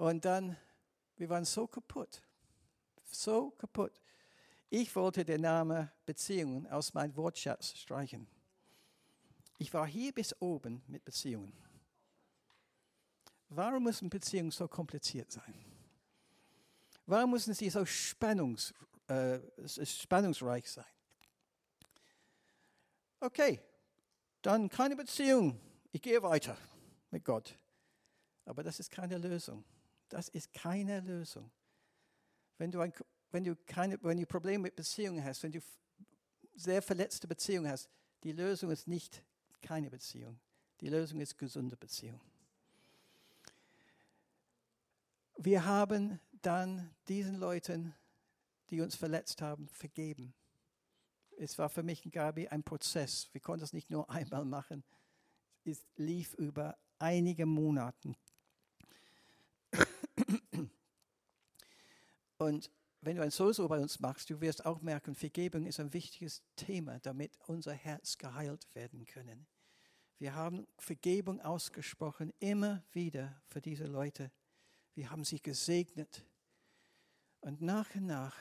Und 0.00 0.24
dann, 0.24 0.56
wir 1.18 1.28
waren 1.28 1.44
so 1.44 1.66
kaputt, 1.66 2.22
so 3.04 3.50
kaputt. 3.50 4.00
Ich 4.70 4.96
wollte 4.96 5.26
den 5.26 5.42
Namen 5.42 5.90
Beziehungen 6.06 6.66
aus 6.68 6.94
meinem 6.94 7.14
Wortschatz 7.16 7.76
streichen. 7.76 8.26
Ich 9.58 9.74
war 9.74 9.86
hier 9.86 10.10
bis 10.14 10.34
oben 10.40 10.82
mit 10.86 11.04
Beziehungen. 11.04 11.52
Warum 13.50 13.82
müssen 13.82 14.08
Beziehungen 14.08 14.50
so 14.50 14.66
kompliziert 14.68 15.30
sein? 15.30 15.54
Warum 17.04 17.32
müssen 17.32 17.52
sie 17.52 17.68
so 17.68 17.84
spannungs, 17.84 18.72
äh, 19.06 19.38
spannungsreich 19.84 20.70
sein? 20.70 20.94
Okay, 23.20 23.60
dann 24.40 24.70
keine 24.70 24.96
Beziehung. 24.96 25.60
Ich 25.92 26.00
gehe 26.00 26.22
weiter 26.22 26.56
mit 27.10 27.22
Gott. 27.22 27.54
Aber 28.46 28.62
das 28.62 28.80
ist 28.80 28.90
keine 28.90 29.18
Lösung. 29.18 29.62
Das 30.10 30.28
ist 30.28 30.52
keine 30.52 31.00
Lösung. 31.00 31.50
Wenn 32.58 32.70
du, 32.70 32.80
ein, 32.80 32.92
wenn 33.30 33.44
du, 33.44 33.56
keine, 33.56 33.98
wenn 34.02 34.18
du 34.18 34.26
Probleme 34.26 34.64
mit 34.64 34.76
Beziehungen 34.76 35.24
hast, 35.24 35.42
wenn 35.42 35.52
du 35.52 35.60
sehr 36.54 36.82
verletzte 36.82 37.26
Beziehungen 37.26 37.70
hast, 37.70 37.88
die 38.22 38.32
Lösung 38.32 38.70
ist 38.70 38.86
nicht 38.86 39.24
keine 39.62 39.88
Beziehung. 39.88 40.38
Die 40.82 40.88
Lösung 40.88 41.20
ist 41.20 41.38
gesunde 41.38 41.76
Beziehung. 41.76 42.20
Wir 45.38 45.64
haben 45.64 46.20
dann 46.42 46.94
diesen 47.08 47.36
Leuten, 47.36 47.94
die 48.68 48.82
uns 48.82 48.94
verletzt 48.94 49.40
haben, 49.40 49.68
vergeben 49.68 50.34
es 51.40 51.58
war 51.58 51.70
für 51.70 51.82
mich 51.82 52.04
und 52.04 52.12
Gabi 52.12 52.48
ein 52.48 52.62
Prozess. 52.62 53.28
Wir 53.32 53.40
konnten 53.40 53.64
es 53.64 53.72
nicht 53.72 53.90
nur 53.90 54.08
einmal 54.10 54.44
machen. 54.44 54.84
Es 55.64 55.84
lief 55.96 56.34
über 56.34 56.76
einige 56.98 57.46
Monate. 57.46 58.14
Und 62.40 62.70
wenn 63.02 63.16
du 63.16 63.22
ein 63.22 63.30
Soso 63.30 63.68
bei 63.68 63.78
uns 63.78 64.00
machst, 64.00 64.30
du 64.30 64.40
wirst 64.40 64.64
auch 64.64 64.80
merken, 64.80 65.14
Vergebung 65.14 65.66
ist 65.66 65.78
ein 65.78 65.92
wichtiges 65.92 66.42
Thema, 66.56 66.98
damit 67.00 67.38
unser 67.46 67.74
Herz 67.74 68.16
geheilt 68.16 68.66
werden 68.74 69.04
können. 69.04 69.46
Wir 70.18 70.34
haben 70.34 70.66
Vergebung 70.78 71.42
ausgesprochen, 71.42 72.32
immer 72.38 72.82
wieder 72.92 73.42
für 73.48 73.60
diese 73.60 73.84
Leute. 73.84 74.30
Wir 74.94 75.10
haben 75.10 75.22
sie 75.22 75.40
gesegnet. 75.42 76.24
Und 77.40 77.60
nach 77.60 77.94
und 77.94 78.06
nach 78.06 78.36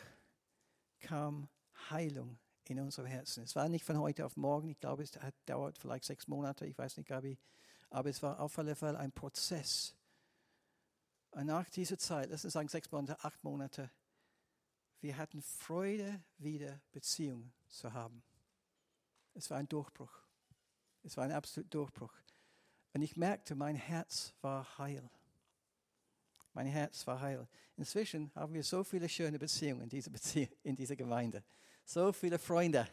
kam 1.02 1.50
Heilung 1.90 2.40
in 2.64 2.80
unserem 2.80 3.08
Herzen. 3.08 3.44
Es 3.44 3.56
war 3.58 3.68
nicht 3.68 3.84
von 3.84 4.00
heute 4.00 4.26
auf 4.26 4.38
morgen, 4.38 4.70
ich 4.70 4.80
glaube, 4.80 5.04
es 5.04 5.12
hat, 5.20 5.36
dauert 5.46 5.78
vielleicht 5.78 6.06
sechs 6.06 6.26
Monate, 6.26 6.66
ich 6.66 6.78
weiß 6.78 6.96
nicht, 6.96 7.08
Gabi, 7.08 7.38
aber 7.90 8.10
es 8.10 8.24
war 8.24 8.40
auf 8.40 8.58
alle 8.60 8.76
Fälle 8.76 8.98
ein 8.98 9.12
Prozess. 9.12 9.94
Und 11.32 11.46
nach 11.46 11.70
dieser 11.70 11.98
Zeit, 11.98 12.30
lass 12.30 12.44
uns 12.44 12.54
sagen 12.54 12.68
sechs 12.68 12.92
Monate, 12.92 13.24
acht 13.24 13.44
Monate, 13.44 13.92
wir 15.02 15.18
hatten 15.18 15.42
Freude, 15.42 16.22
wieder 16.38 16.82
Beziehung 16.92 17.52
zu 17.68 17.94
haben. 17.94 18.22
Es 19.34 19.50
war 19.50 19.58
ein 19.58 19.70
Durchbruch. 19.70 20.12
Es 21.04 21.16
war 21.16 21.24
ein 21.24 21.32
absoluter 21.32 21.70
Durchbruch. 21.70 22.14
Und 22.94 23.02
ich 23.02 23.16
merkte, 23.16 23.56
mein 23.56 23.76
Herz 23.76 24.34
war 24.42 24.78
heil. 24.78 25.10
Mein 26.54 26.68
Herz 26.68 27.06
war 27.08 27.22
heil. 27.22 27.48
Inzwischen 27.78 28.32
haben 28.36 28.54
wir 28.54 28.64
so 28.64 28.84
viele 28.84 29.08
schöne 29.08 29.40
Beziehungen 29.40 29.84
in 29.84 29.90
dieser, 29.90 30.10
Beziehung, 30.12 30.50
in 30.64 30.76
dieser 30.76 30.96
Gemeinde. 30.96 31.44
So 31.86 32.12
viele 32.12 32.38
Freunde. 32.40 32.88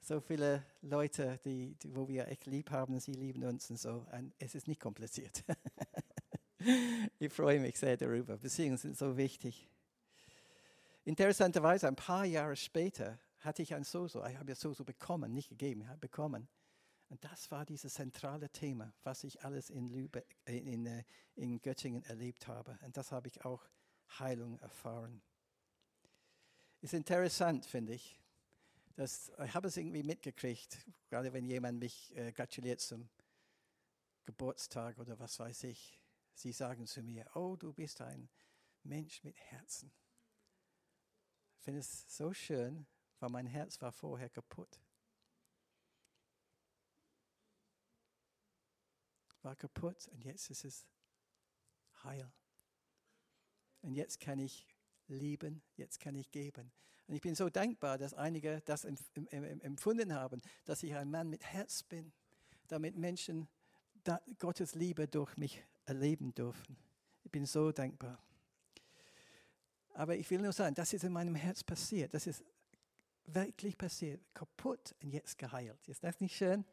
So 0.00 0.20
viele 0.20 0.66
Leute, 0.82 1.38
die, 1.44 1.76
die, 1.76 1.94
wo 1.94 2.08
wir 2.08 2.28
echt 2.28 2.46
lieb 2.46 2.70
haben 2.70 2.98
sie 2.98 3.12
lieben 3.12 3.44
uns 3.44 3.70
und 3.70 3.78
so. 3.78 4.06
Und 4.12 4.34
es 4.38 4.54
ist 4.54 4.66
nicht 4.66 4.80
kompliziert. 4.80 5.44
ich 7.18 7.32
freue 7.32 7.60
mich 7.60 7.78
sehr 7.78 7.96
darüber. 7.96 8.36
Beziehungen 8.36 8.76
sind 8.76 8.96
so 8.96 9.16
wichtig. 9.16 9.68
Interessanterweise, 11.04 11.88
ein 11.88 11.96
paar 11.96 12.24
Jahre 12.24 12.56
später 12.56 13.18
hatte 13.40 13.62
ich 13.62 13.74
ein 13.74 13.84
Soso. 13.84 14.24
Ich 14.24 14.36
habe 14.36 14.50
ja 14.50 14.54
Soso 14.54 14.84
bekommen, 14.84 15.32
nicht 15.32 15.50
gegeben, 15.50 15.82
ich 15.82 15.88
habe 15.88 15.98
bekommen. 15.98 16.48
Und 17.10 17.22
das 17.24 17.50
war 17.50 17.66
dieses 17.66 17.94
zentrale 17.94 18.48
Thema, 18.48 18.92
was 19.02 19.24
ich 19.24 19.44
alles 19.44 19.70
in, 19.70 19.90
Lübeck, 19.90 20.36
in, 20.46 20.66
in, 20.66 20.86
äh, 20.86 21.04
in 21.34 21.60
Göttingen 21.60 22.02
erlebt 22.04 22.48
habe. 22.48 22.78
Und 22.82 22.96
das 22.96 23.12
habe 23.12 23.28
ich 23.28 23.44
auch 23.44 23.62
Heilung 24.18 24.58
erfahren. 24.60 25.22
Ist 26.80 26.94
interessant, 26.94 27.66
finde 27.66 27.94
ich. 27.94 28.18
Dass, 28.96 29.32
ich 29.44 29.54
habe 29.54 29.68
es 29.68 29.76
irgendwie 29.76 30.02
mitgekriegt, 30.02 30.78
gerade 31.10 31.32
wenn 31.32 31.46
jemand 31.46 31.80
mich 31.80 32.16
äh, 32.16 32.32
gratuliert 32.32 32.80
zum 32.80 33.08
Geburtstag 34.24 34.98
oder 34.98 35.18
was 35.18 35.38
weiß 35.38 35.64
ich. 35.64 36.00
Sie 36.34 36.52
sagen 36.52 36.86
zu 36.86 37.02
mir, 37.02 37.30
oh, 37.34 37.56
du 37.56 37.72
bist 37.72 38.00
ein 38.00 38.28
Mensch 38.82 39.22
mit 39.22 39.38
Herzen. 39.38 39.92
Ich 41.58 41.64
finde 41.64 41.80
es 41.80 42.16
so 42.16 42.32
schön, 42.32 42.86
weil 43.20 43.30
mein 43.30 43.46
Herz 43.46 43.80
war 43.80 43.92
vorher 43.92 44.28
kaputt. 44.28 44.80
War 49.42 49.56
kaputt 49.56 50.08
und 50.08 50.24
jetzt 50.24 50.50
ist 50.50 50.64
es 50.64 50.86
heil. 52.02 52.30
Und 53.80 53.94
jetzt 53.94 54.20
kann 54.20 54.38
ich 54.38 54.66
lieben, 55.06 55.62
jetzt 55.76 56.00
kann 56.00 56.14
ich 56.14 56.30
geben. 56.30 56.72
Und 57.06 57.14
ich 57.14 57.20
bin 57.20 57.34
so 57.34 57.50
dankbar, 57.50 57.98
dass 57.98 58.14
einige 58.14 58.62
das 58.62 58.84
empfunden 58.84 60.14
haben, 60.14 60.40
dass 60.64 60.82
ich 60.82 60.94
ein 60.94 61.10
Mann 61.10 61.28
mit 61.28 61.44
Herz 61.44 61.82
bin, 61.82 62.12
damit 62.68 62.96
Menschen 62.96 63.48
Gottes 64.38 64.74
Liebe 64.74 65.06
durch 65.06 65.36
mich 65.36 65.62
erleben 65.86 66.34
dürfen. 66.34 66.76
Ich 67.24 67.30
bin 67.30 67.46
so 67.46 67.72
dankbar. 67.72 68.18
Aber 69.94 70.16
ich 70.16 70.28
will 70.30 70.40
nur 70.40 70.52
sagen, 70.52 70.74
das 70.74 70.92
ist 70.92 71.04
in 71.04 71.12
meinem 71.12 71.34
Herz 71.34 71.62
passiert. 71.62 72.12
Das 72.14 72.26
ist 72.26 72.44
wirklich 73.26 73.78
passiert. 73.78 74.20
Kaputt 74.34 74.94
und 75.02 75.10
jetzt 75.10 75.38
geheilt. 75.38 75.86
Ist 75.88 76.02
das 76.02 76.20
nicht 76.20 76.36
schön? 76.36 76.64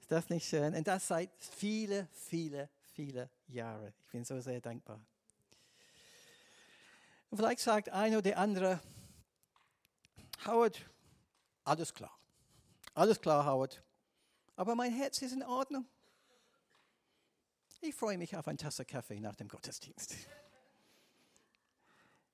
Ist 0.00 0.10
das 0.10 0.28
nicht 0.28 0.46
schön? 0.46 0.74
Und 0.74 0.86
das 0.86 1.08
seit 1.08 1.30
viele, 1.38 2.08
viele, 2.12 2.68
viele 2.92 3.30
Jahre. 3.48 3.92
Ich 4.04 4.12
bin 4.12 4.24
so 4.24 4.40
sehr 4.40 4.60
dankbar. 4.60 5.00
Und 7.30 7.38
vielleicht 7.38 7.60
sagt 7.60 7.88
ein 7.88 8.14
oder 8.14 8.36
andere, 8.36 8.80
Howard, 10.46 10.84
alles 11.64 11.94
klar. 11.94 12.16
Alles 12.94 13.20
klar, 13.20 13.46
Howard. 13.46 13.82
Aber 14.56 14.74
mein 14.74 14.92
Herz 14.92 15.22
ist 15.22 15.32
in 15.32 15.42
Ordnung. 15.42 15.86
Ich 17.84 17.96
freue 17.96 18.16
mich 18.16 18.36
auf 18.36 18.46
eine 18.46 18.58
Tasse 18.58 18.84
Kaffee 18.84 19.18
nach 19.18 19.34
dem 19.34 19.48
Gottesdienst. 19.48 20.14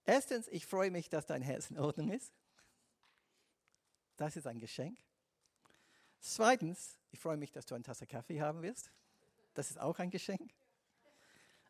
Erstens, 0.04 0.46
ich 0.48 0.66
freue 0.66 0.90
mich, 0.90 1.08
dass 1.08 1.24
dein 1.24 1.40
Herz 1.40 1.70
in 1.70 1.78
Ordnung 1.78 2.10
ist. 2.10 2.34
Das 4.18 4.36
ist 4.36 4.46
ein 4.46 4.58
Geschenk. 4.58 4.98
Zweitens, 6.20 6.98
ich 7.12 7.18
freue 7.18 7.38
mich, 7.38 7.50
dass 7.50 7.64
du 7.64 7.74
eine 7.74 7.82
Tasse 7.82 8.06
Kaffee 8.06 8.42
haben 8.42 8.60
wirst. 8.60 8.90
Das 9.54 9.70
ist 9.70 9.80
auch 9.80 9.98
ein 9.98 10.10
Geschenk. 10.10 10.52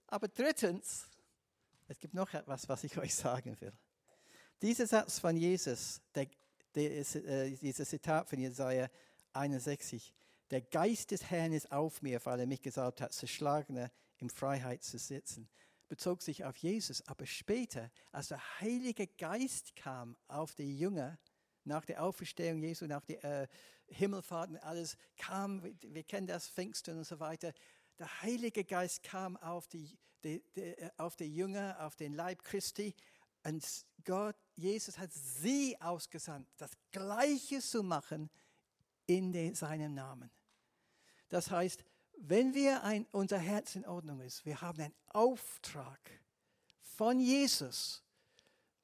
Aber 0.09 0.27
drittens, 0.27 1.07
es 1.87 2.01
gibt 2.01 2.15
noch 2.15 2.35
etwas, 2.35 2.69
was 2.69 2.83
ich 2.83 2.99
euch 2.99 3.15
sagen 3.15 3.61
will. 3.61 3.73
Dieser 4.61 4.89
Satz 4.89 5.21
von 5.21 5.37
Jesus, 5.37 6.01
der, 6.17 6.27
der 6.75 6.97
ist, 6.97 7.15
äh, 7.15 7.55
dieses 7.55 7.91
Zitat 7.91 8.29
von 8.29 8.41
Jesaja 8.41 8.91
61, 9.35 10.13
der 10.51 10.63
Geist 10.63 11.11
des 11.11 11.31
Herrn 11.31 11.53
ist 11.53 11.73
auf 11.73 12.03
mir, 12.03 12.21
weil 12.25 12.41
er 12.41 12.47
mich 12.47 12.63
gesagt 12.63 13.01
hat, 13.01 13.13
Zerschlagene 13.13 13.91
in 14.19 14.31
Freiheit 14.31 14.83
zu 14.83 14.99
sitzen 14.99 15.49
bezog 15.89 16.23
sich 16.23 16.45
auf 16.45 16.57
Jesus. 16.57 17.07
Aber 17.09 17.27
später, 17.27 17.91
als 18.13 18.29
der 18.29 18.61
Heilige 18.61 19.07
Geist 19.07 19.75
kam 19.75 20.17
auf 20.29 20.55
die 20.55 20.79
Jünger, 20.79 21.19
nach 21.65 21.85
der 21.85 22.03
Auferstehung 22.03 22.63
Jesu, 22.63 22.87
nach 22.87 23.05
der 23.05 23.25
äh, 23.25 23.49
Himmelfahrt 23.89 24.51
und 24.51 24.59
alles, 24.59 24.97
kam, 25.17 25.63
wir 25.83 26.03
kennen 26.05 26.27
das, 26.27 26.49
Pfingsten 26.49 26.97
und 26.99 27.05
so 27.05 27.21
weiter, 27.21 27.53
der 27.99 28.23
Heilige 28.23 28.65
Geist 28.65 29.03
kam 29.03 29.37
auf 29.39 29.67
die, 29.69 29.99
die, 30.25 30.43
die, 30.55 30.61
äh, 30.61 30.91
auf 30.97 31.17
die 31.17 31.35
Jünger, 31.35 31.77
auf 31.81 31.97
den 31.97 32.13
Leib 32.15 32.43
Christi 32.45 32.95
und 33.45 33.65
Gott, 34.05 34.37
Jesus 34.55 34.99
hat 34.99 35.13
sie 35.13 35.77
ausgesandt, 35.81 36.49
das 36.57 36.73
Gleiche 36.91 37.61
zu 37.61 37.83
machen 37.83 38.31
in 39.07 39.33
den, 39.33 39.55
seinem 39.55 39.95
Namen. 39.95 40.31
Das 41.29 41.51
heißt, 41.51 41.85
wenn 42.21 42.55
wir 42.55 42.83
ein, 42.83 43.07
unser 43.13 43.39
Herz 43.39 43.77
in 43.77 43.87
Ordnung 43.87 44.21
ist, 44.21 44.45
wir 44.45 44.61
haben 44.61 44.81
einen 44.81 44.95
Auftrag 45.09 46.01
von 46.81 47.21
Jesus, 47.21 48.03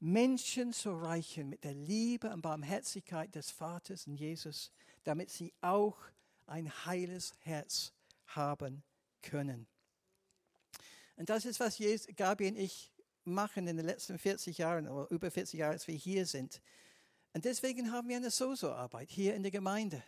Menschen 0.01 0.73
zu 0.73 0.93
reichen 0.93 1.49
mit 1.49 1.65
der 1.65 1.75
Liebe 1.75 2.31
und 2.31 2.43
Barmherzigkeit 2.43 3.35
des 3.35 3.51
Vaters 3.51 4.07
und 4.07 4.17
Jesus, 4.17 4.71
damit 5.03 5.31
sie 5.31 5.53
auch 5.61 5.97
ein 6.47 6.71
heiles 6.85 7.33
Herz 7.41 7.93
haben 8.27 8.83
können. 9.23 9.67
Und 11.17 11.31
das 11.31 11.45
ist, 11.45 11.61
was 11.61 11.79
Gabi 12.17 12.49
und 12.49 12.57
ich 12.57 12.93
machen 13.25 13.67
in 13.67 13.77
den 13.77 13.87
letzten 13.87 14.19
40 14.19 14.59
Jahren 14.59 14.89
oder 14.89 15.11
über 15.11 15.31
40 15.31 15.59
Jahren, 15.59 15.73
als 15.73 15.87
wir 15.89 15.95
hier 15.95 16.27
sind. 16.27 16.61
Und 17.33 17.45
deswegen 17.45 17.91
haben 17.91 18.09
wir 18.09 18.17
eine 18.17 18.31
Soso-Arbeit 18.31 19.11
hier 19.11 19.35
in 19.35 19.43
der 19.43 19.53
Gemeinde. 19.53 20.03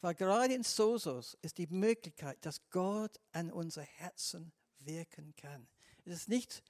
Weil 0.00 0.14
gerade 0.14 0.54
in 0.54 0.62
Sosos 0.62 1.36
ist 1.42 1.58
die 1.58 1.66
Möglichkeit, 1.66 2.38
dass 2.44 2.68
Gott 2.70 3.20
an 3.32 3.50
unser 3.50 3.82
Herzen 3.82 4.52
wirken 4.78 5.34
kann. 5.36 5.66
Es 6.04 6.14
ist 6.14 6.28
nicht 6.28 6.62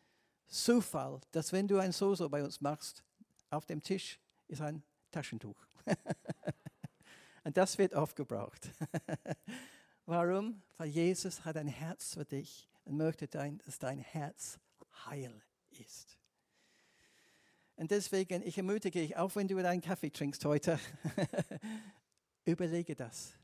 Zufall, 0.49 1.21
dass 1.31 1.53
wenn 1.53 1.69
du 1.69 1.79
ein 1.79 1.93
Soso 1.93 2.29
bei 2.29 2.43
uns 2.43 2.61
machst, 2.61 3.05
auf 3.51 3.67
dem 3.67 3.83
Tisch 3.83 4.19
ist 4.49 4.61
ein 4.61 4.83
Taschentuch. 5.11 5.65
Und 7.45 7.57
das 7.57 7.79
wird 7.79 7.95
oft 7.95 8.17
gebraucht. 8.17 8.71
Warum? 10.07 10.61
Weil 10.77 10.89
Jesus 10.89 11.45
hat 11.45 11.57
ein 11.57 11.69
Herz 11.69 12.15
für 12.15 12.25
dich 12.25 12.69
und 12.85 12.97
möchte, 12.97 13.29
dass 13.29 13.79
dein 13.79 13.99
Herz 13.99 14.59
heil 15.07 15.41
ist. 15.71 16.19
Und 17.77 17.91
deswegen, 17.91 18.43
ich 18.43 18.59
ermutige 18.59 19.01
dich, 19.01 19.17
auch 19.17 19.35
wenn 19.37 19.49
du 19.49 19.57
deinen 19.63 19.81
Kaffee 19.81 20.11
trinkst 20.11 20.45
heute, 20.45 20.79
Überlege 22.51 22.95
das. 22.95 23.35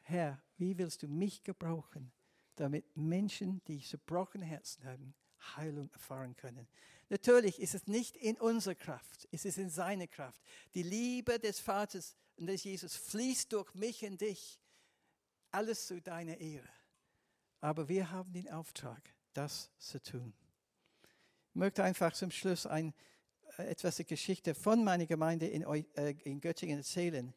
Herr, 0.00 0.42
wie 0.56 0.78
willst 0.78 1.02
du 1.02 1.08
mich 1.08 1.44
gebrauchen, 1.44 2.10
damit 2.56 2.96
Menschen, 2.96 3.62
die 3.66 3.80
zerbrochene 3.80 4.44
Herzen 4.44 4.84
haben, 4.84 5.14
Heilung 5.56 5.90
erfahren 5.92 6.34
können. 6.36 6.66
Natürlich 7.10 7.60
ist 7.60 7.74
es 7.74 7.86
nicht 7.86 8.16
in 8.16 8.36
unserer 8.36 8.74
Kraft, 8.74 9.28
es 9.30 9.44
ist 9.44 9.58
in 9.58 9.70
seiner 9.70 10.06
Kraft. 10.06 10.42
Die 10.74 10.82
Liebe 10.82 11.38
des 11.38 11.60
Vaters 11.60 12.16
und 12.36 12.46
des 12.46 12.64
Jesus 12.64 12.96
fließt 12.96 13.52
durch 13.52 13.74
mich 13.74 14.04
und 14.04 14.20
dich. 14.20 14.60
Alles 15.50 15.86
zu 15.86 16.00
deiner 16.02 16.38
Ehre. 16.38 16.68
Aber 17.60 17.88
wir 17.88 18.10
haben 18.10 18.32
den 18.32 18.50
Auftrag, 18.50 19.14
das 19.32 19.70
zu 19.78 20.02
tun. 20.02 20.34
Ich 21.50 21.54
möchte 21.54 21.82
einfach 21.82 22.12
zum 22.12 22.30
Schluss 22.30 22.66
ein, 22.66 22.92
äh, 23.56 23.64
etwas 23.64 23.96
der 23.96 24.04
Geschichte 24.04 24.54
von 24.54 24.84
meiner 24.84 25.06
Gemeinde 25.06 25.46
in, 25.46 25.62
äh, 25.62 26.10
in 26.24 26.40
Göttingen 26.40 26.78
erzählen 26.78 27.32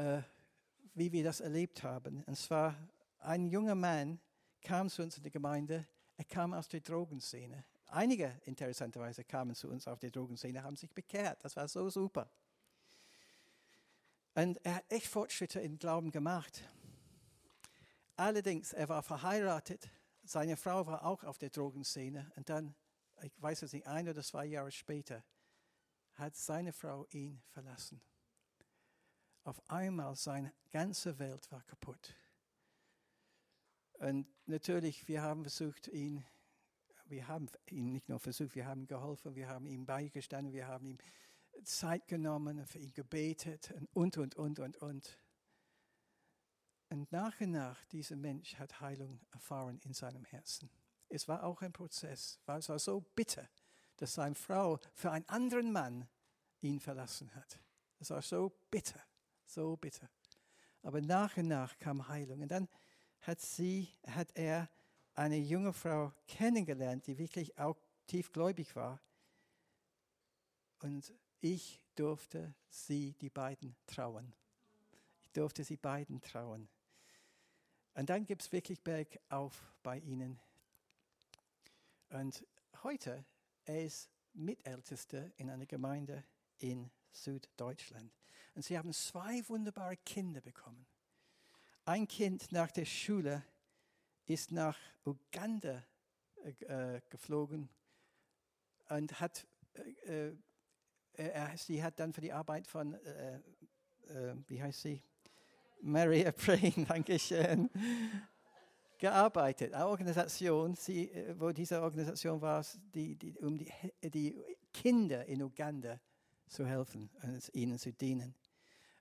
äh, 0.00 0.22
wie 0.94 1.12
wir 1.12 1.22
das 1.22 1.40
erlebt 1.40 1.82
haben. 1.82 2.22
Und 2.24 2.36
zwar 2.36 2.74
ein 3.20 3.46
junger 3.46 3.74
Mann 3.74 4.18
kam 4.62 4.88
zu 4.88 5.02
uns 5.02 5.16
in 5.16 5.22
die 5.22 5.30
Gemeinde, 5.30 5.86
er 6.16 6.24
kam 6.24 6.52
aus 6.52 6.68
der 6.68 6.80
Drogenszene. 6.80 7.64
Einige 7.86 8.40
interessanterweise 8.44 9.24
kamen 9.24 9.54
zu 9.54 9.68
uns 9.68 9.88
auf 9.88 9.98
der 9.98 10.10
Drogenszene, 10.10 10.62
haben 10.62 10.76
sich 10.76 10.92
bekehrt. 10.92 11.44
Das 11.44 11.56
war 11.56 11.66
so 11.68 11.88
super. 11.90 12.30
Und 14.34 14.64
er 14.64 14.76
hat 14.76 14.84
echt 14.88 15.06
Fortschritte 15.06 15.60
im 15.60 15.78
Glauben 15.78 16.10
gemacht. 16.10 16.62
Allerdings, 18.16 18.72
er 18.72 18.88
war 18.88 19.02
verheiratet, 19.02 19.88
seine 20.22 20.56
Frau 20.56 20.86
war 20.86 21.04
auch 21.04 21.24
auf 21.24 21.38
der 21.38 21.50
Drogenszene. 21.50 22.30
Und 22.36 22.48
dann, 22.48 22.74
ich 23.22 23.32
weiß 23.38 23.62
es 23.62 23.72
nicht, 23.72 23.86
ein 23.86 24.08
oder 24.08 24.22
zwei 24.22 24.44
Jahre 24.46 24.70
später, 24.70 25.24
hat 26.14 26.36
seine 26.36 26.72
Frau 26.72 27.06
ihn 27.10 27.42
verlassen 27.48 28.00
auf 29.44 29.60
einmal 29.70 30.14
seine 30.16 30.52
ganze 30.70 31.18
Welt 31.18 31.50
war 31.50 31.62
kaputt. 31.64 32.14
Und 33.94 34.26
natürlich, 34.46 35.08
wir 35.08 35.22
haben 35.22 35.42
versucht, 35.42 35.88
ihn 35.88 36.24
wir 37.10 37.26
haben 37.26 37.50
ihn 37.68 37.90
nicht 37.90 38.08
nur 38.08 38.20
versucht, 38.20 38.54
wir 38.54 38.66
haben 38.66 38.86
geholfen, 38.86 39.34
wir 39.34 39.48
haben 39.48 39.66
ihm 39.66 39.84
beigestanden, 39.84 40.52
wir 40.52 40.68
haben 40.68 40.86
ihm 40.86 40.98
Zeit 41.64 42.06
genommen, 42.06 42.64
für 42.66 42.78
ihn 42.78 42.94
gebetet 42.94 43.74
und, 43.92 44.16
und, 44.16 44.36
und, 44.36 44.58
und, 44.60 44.76
und. 44.76 45.18
Und 46.88 47.12
nach 47.12 47.40
und 47.40 47.50
nach, 47.50 47.84
dieser 47.86 48.16
Mensch 48.16 48.56
hat 48.56 48.80
Heilung 48.80 49.20
erfahren 49.32 49.80
in 49.84 49.92
seinem 49.92 50.24
Herzen. 50.24 50.70
Es 51.08 51.26
war 51.26 51.42
auch 51.42 51.62
ein 51.62 51.72
Prozess, 51.72 52.38
weil 52.46 52.60
es 52.60 52.68
war 52.68 52.78
so 52.78 53.00
bitter, 53.00 53.48
dass 53.96 54.14
seine 54.14 54.34
Frau 54.34 54.78
für 54.94 55.10
einen 55.10 55.28
anderen 55.28 55.72
Mann 55.72 56.08
ihn 56.60 56.80
verlassen 56.80 57.34
hat. 57.34 57.58
Es 57.98 58.10
war 58.10 58.22
so 58.22 58.50
bitter, 58.70 59.00
so 59.52 59.76
bitter. 59.76 60.08
Aber 60.82 61.00
nach 61.00 61.36
und 61.36 61.48
nach 61.48 61.78
kam 61.78 62.08
Heilung. 62.08 62.42
Und 62.42 62.48
dann 62.48 62.68
hat 63.22 63.40
sie, 63.40 63.88
hat 64.06 64.28
er 64.34 64.68
eine 65.14 65.36
junge 65.36 65.72
Frau 65.72 66.12
kennengelernt, 66.26 67.06
die 67.06 67.18
wirklich 67.18 67.58
auch 67.58 67.76
tiefgläubig 68.06 68.74
war. 68.76 69.00
Und 70.80 71.12
ich 71.40 71.80
durfte 71.94 72.54
sie, 72.68 73.12
die 73.20 73.28
beiden, 73.28 73.76
trauen. 73.86 74.32
Ich 75.22 75.30
durfte 75.30 75.64
sie 75.64 75.76
beiden 75.76 76.20
trauen. 76.22 76.68
Und 77.94 78.08
dann 78.08 78.24
gibt 78.24 78.42
es 78.42 78.52
wirklich 78.52 78.80
bergauf 78.82 79.62
bei 79.82 79.98
ihnen. 79.98 80.40
Und 82.10 82.46
heute, 82.82 83.24
er 83.64 83.84
ist 83.84 84.08
Mitältester 84.32 85.30
in 85.36 85.50
einer 85.50 85.66
Gemeinde 85.66 86.24
in 86.60 86.90
Süddeutschland. 87.12 88.12
Und 88.54 88.64
sie 88.64 88.78
haben 88.78 88.92
zwei 88.92 89.46
wunderbare 89.48 89.96
Kinder 89.96 90.40
bekommen. 90.40 90.86
Ein 91.84 92.06
Kind 92.06 92.52
nach 92.52 92.70
der 92.70 92.84
Schule 92.84 93.42
ist 94.26 94.52
nach 94.52 94.78
Uganda 95.04 95.82
äh, 96.60 97.00
geflogen 97.08 97.68
und 98.88 99.20
hat, 99.20 99.46
äh, 100.06 100.32
äh, 101.14 101.56
sie 101.56 101.82
hat 101.82 101.98
dann 101.98 102.12
für 102.12 102.20
die 102.20 102.32
Arbeit 102.32 102.66
von, 102.66 102.94
äh, 102.94 103.36
äh, 104.08 104.34
wie 104.46 104.62
heißt 104.62 104.82
sie? 104.82 105.02
Maria 105.80 106.32
Praying, 106.32 106.86
danke 106.86 107.18
schön, 107.18 107.70
gearbeitet. 108.98 109.72
Eine 109.72 109.86
Organisation, 109.86 110.74
sie, 110.74 111.10
äh, 111.10 111.34
wo 111.38 111.50
diese 111.50 111.80
Organisation 111.80 112.40
war, 112.40 112.64
die, 112.94 113.16
die, 113.16 113.36
um 113.38 113.56
die, 113.56 113.72
die 114.02 114.40
Kinder 114.72 115.24
in 115.26 115.42
Uganda 115.42 115.98
zu 116.50 116.66
helfen 116.66 117.08
und 117.22 117.50
ihnen 117.54 117.78
zu 117.78 117.92
dienen. 117.92 118.34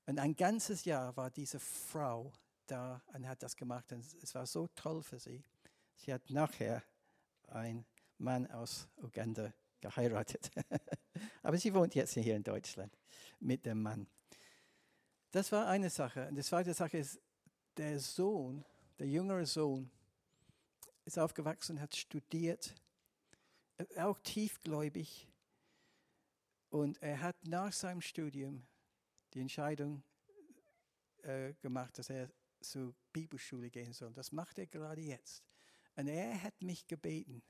Und 0.06 0.20
ein 0.20 0.36
ganzes 0.36 0.86
Jahr 0.86 1.16
war 1.18 1.30
diese 1.30 1.60
Frau 1.60 2.32
da 2.68 3.02
und 3.14 3.28
hat 3.28 3.44
das 3.44 3.56
gemacht. 3.56 3.92
Und 3.92 4.06
es 4.24 4.34
war 4.34 4.46
so 4.46 4.68
toll 4.76 5.04
für 5.04 5.20
sie. 5.20 5.44
Sie 5.96 6.14
hat 6.14 6.30
nachher 6.30 6.82
einen 7.48 7.86
Mann 8.18 8.50
aus 8.52 8.88
Uganda 8.98 9.54
geheiratet. 9.82 10.52
Aber 11.44 11.58
sie 11.58 11.74
wohnt 11.74 11.96
jetzt 11.96 12.14
hier 12.14 12.36
in 12.36 12.44
Deutschland 12.44 12.98
mit 13.40 13.66
dem 13.66 13.82
Mann. 13.82 14.08
Das 15.32 15.52
war 15.52 15.68
eine 15.68 15.90
Sache. 15.90 16.28
Und 16.28 16.36
die 16.36 16.44
zweite 16.44 16.74
Sache 16.74 16.98
ist, 16.98 17.20
der 17.78 18.00
Sohn, 18.00 18.66
der 18.98 19.08
jüngere 19.08 19.46
Sohn, 19.46 19.90
ist 21.06 21.18
aufgewachsen, 21.18 21.80
hat 21.80 21.96
studiert, 21.96 22.76
auch 23.98 24.20
tiefgläubig. 24.20 25.29
Und 26.70 27.02
er 27.02 27.22
hat 27.22 27.36
nach 27.46 27.74
seinem 27.74 28.02
Studium 28.02 28.64
die 29.34 29.42
Entscheidung 29.42 30.04
äh, 31.24 31.54
gemacht, 31.62 31.98
dass 31.98 32.10
er 32.10 32.30
zur 32.62 32.94
Bibelschule 33.12 33.70
gehen 33.70 33.94
soll. 33.94 34.14
Das 34.14 34.32
macht 34.32 34.60
er 34.60 34.68
gerade 34.68 35.02
jetzt. 35.02 35.44
Und 35.96 36.08
er 36.08 36.42
hat 36.44 36.62
mich 36.62 36.88
gebeten, 36.88 37.42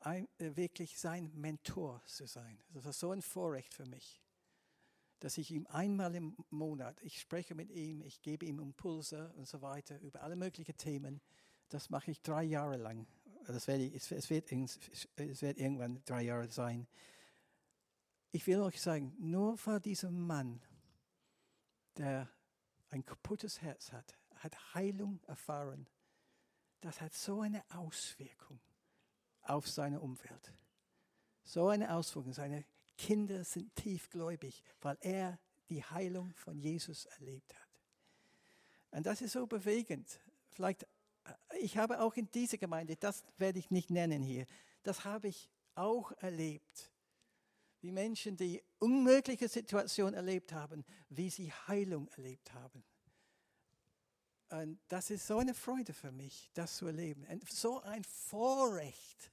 ein, 0.00 0.28
äh, 0.38 0.54
wirklich 0.56 0.98
sein 0.98 1.30
Mentor 1.34 2.02
zu 2.06 2.26
sein. 2.26 2.62
Das 2.70 2.84
war 2.84 2.92
so 2.92 3.10
ein 3.10 3.22
Vorrecht 3.22 3.74
für 3.74 3.86
mich, 3.86 4.22
dass 5.18 5.38
ich 5.38 5.50
ihm 5.50 5.66
einmal 5.66 6.14
im 6.14 6.36
Monat, 6.50 7.00
ich 7.02 7.20
spreche 7.20 7.54
mit 7.54 7.70
ihm, 7.70 8.02
ich 8.02 8.22
gebe 8.22 8.46
ihm 8.46 8.58
Impulse 8.58 9.32
und 9.36 9.46
so 9.46 9.60
weiter 9.60 9.98
über 10.00 10.22
alle 10.22 10.36
möglichen 10.36 10.76
Themen. 10.76 11.20
Das 11.68 11.90
mache 11.90 12.10
ich 12.10 12.20
drei 12.22 12.44
Jahre 12.44 12.76
lang. 12.76 13.06
Das 13.46 13.66
werde 13.66 13.84
ich, 13.84 13.94
es, 13.94 14.30
wird, 14.30 14.50
es 14.52 15.42
wird 15.42 15.58
irgendwann 15.58 16.02
drei 16.04 16.22
Jahre 16.22 16.48
sein. 16.50 16.86
Ich 18.32 18.46
will 18.46 18.60
euch 18.60 18.80
sagen, 18.80 19.14
nur 19.18 19.56
vor 19.56 19.80
diesem 19.80 20.26
Mann, 20.26 20.62
der 21.96 22.28
ein 22.90 23.04
kaputtes 23.04 23.60
Herz 23.60 23.92
hat, 23.92 24.16
hat 24.36 24.74
Heilung 24.74 25.20
erfahren, 25.26 25.88
das 26.80 27.00
hat 27.00 27.12
so 27.12 27.40
eine 27.40 27.62
Auswirkung 27.70 28.60
auf 29.42 29.68
seine 29.68 30.00
Umwelt. 30.00 30.54
So 31.42 31.68
eine 31.68 31.92
Auswirkung. 31.92 32.32
Seine 32.32 32.64
Kinder 32.96 33.44
sind 33.44 33.74
tiefgläubig, 33.74 34.62
weil 34.80 34.96
er 35.00 35.38
die 35.68 35.82
Heilung 35.84 36.32
von 36.34 36.58
Jesus 36.58 37.06
erlebt 37.06 37.54
hat. 37.54 37.68
Und 38.92 39.06
das 39.06 39.20
ist 39.20 39.32
so 39.32 39.46
bewegend. 39.46 40.20
Vielleicht, 40.50 40.82
äh, 40.82 41.58
ich 41.60 41.76
habe 41.76 42.00
auch 42.00 42.14
in 42.14 42.30
dieser 42.30 42.58
Gemeinde, 42.58 42.96
das 42.96 43.24
werde 43.38 43.58
ich 43.58 43.70
nicht 43.70 43.90
nennen 43.90 44.22
hier, 44.22 44.46
das 44.82 45.04
habe 45.04 45.28
ich 45.28 45.48
auch 45.74 46.12
erlebt. 46.18 46.90
Wie 47.80 47.90
Menschen, 47.90 48.36
die 48.36 48.62
unmögliche 48.78 49.48
Situationen 49.48 50.14
erlebt 50.14 50.52
haben, 50.52 50.84
wie 51.08 51.30
sie 51.30 51.52
Heilung 51.52 52.08
erlebt 52.08 52.52
haben. 52.52 52.84
Und 54.50 54.80
das 54.88 55.10
ist 55.10 55.26
so 55.26 55.38
eine 55.38 55.54
Freude 55.54 55.92
für 55.92 56.12
mich, 56.12 56.50
das 56.54 56.76
zu 56.76 56.86
erleben. 56.86 57.24
Und 57.26 57.48
so 57.48 57.80
ein 57.80 58.04
Vorrecht, 58.04 59.30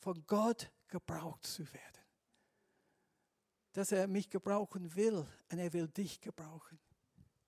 von 0.00 0.24
Gott 0.26 0.72
gebraucht 0.88 1.46
zu 1.46 1.70
werden. 1.72 2.04
Dass 3.72 3.92
er 3.92 4.08
mich 4.08 4.30
gebrauchen 4.30 4.94
will 4.96 5.26
und 5.50 5.58
er 5.58 5.72
will 5.72 5.88
dich 5.88 6.20
gebrauchen. 6.20 6.80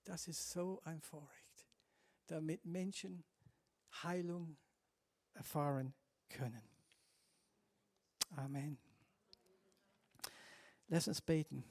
Das 0.05 0.29
ist 0.29 0.51
so 0.51 0.81
ein 0.85 1.01
Vorrecht, 1.01 1.67
damit 2.27 2.65
Menschen 2.65 3.25
Heilung 4.03 4.57
erfahren 5.35 5.95
können. 6.29 6.63
Amen. 8.31 8.79
Lass 10.93 11.09
uns 11.09 11.23
beten. 11.23 11.65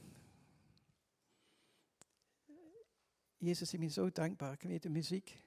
Jesus, 3.39 3.71
ich 3.71 3.79
bin 3.79 3.91
so 3.91 4.09
dankbar. 4.09 4.57
Können 4.57 4.73
wir 4.73 4.79
die 4.79 4.89
Musik? 4.89 5.39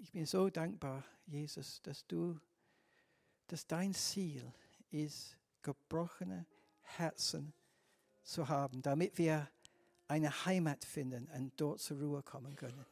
Ich 0.00 0.12
bin 0.12 0.26
so 0.26 0.50
dankbar, 0.50 1.02
Jesus, 1.24 1.80
dass 1.80 2.06
du, 2.06 2.38
dass 3.46 3.66
dein 3.66 3.94
Ziel 3.94 4.52
ist, 4.90 5.38
gebrochene 5.62 6.44
Herzen 6.82 7.54
zu 8.22 8.46
haben, 8.46 8.82
damit 8.82 9.16
wir 9.16 9.48
eine 10.06 10.44
Heimat 10.44 10.84
finden 10.84 11.26
und 11.28 11.58
dort 11.58 11.80
zur 11.80 12.00
Ruhe 12.00 12.22
kommen 12.22 12.54
können. 12.54 12.84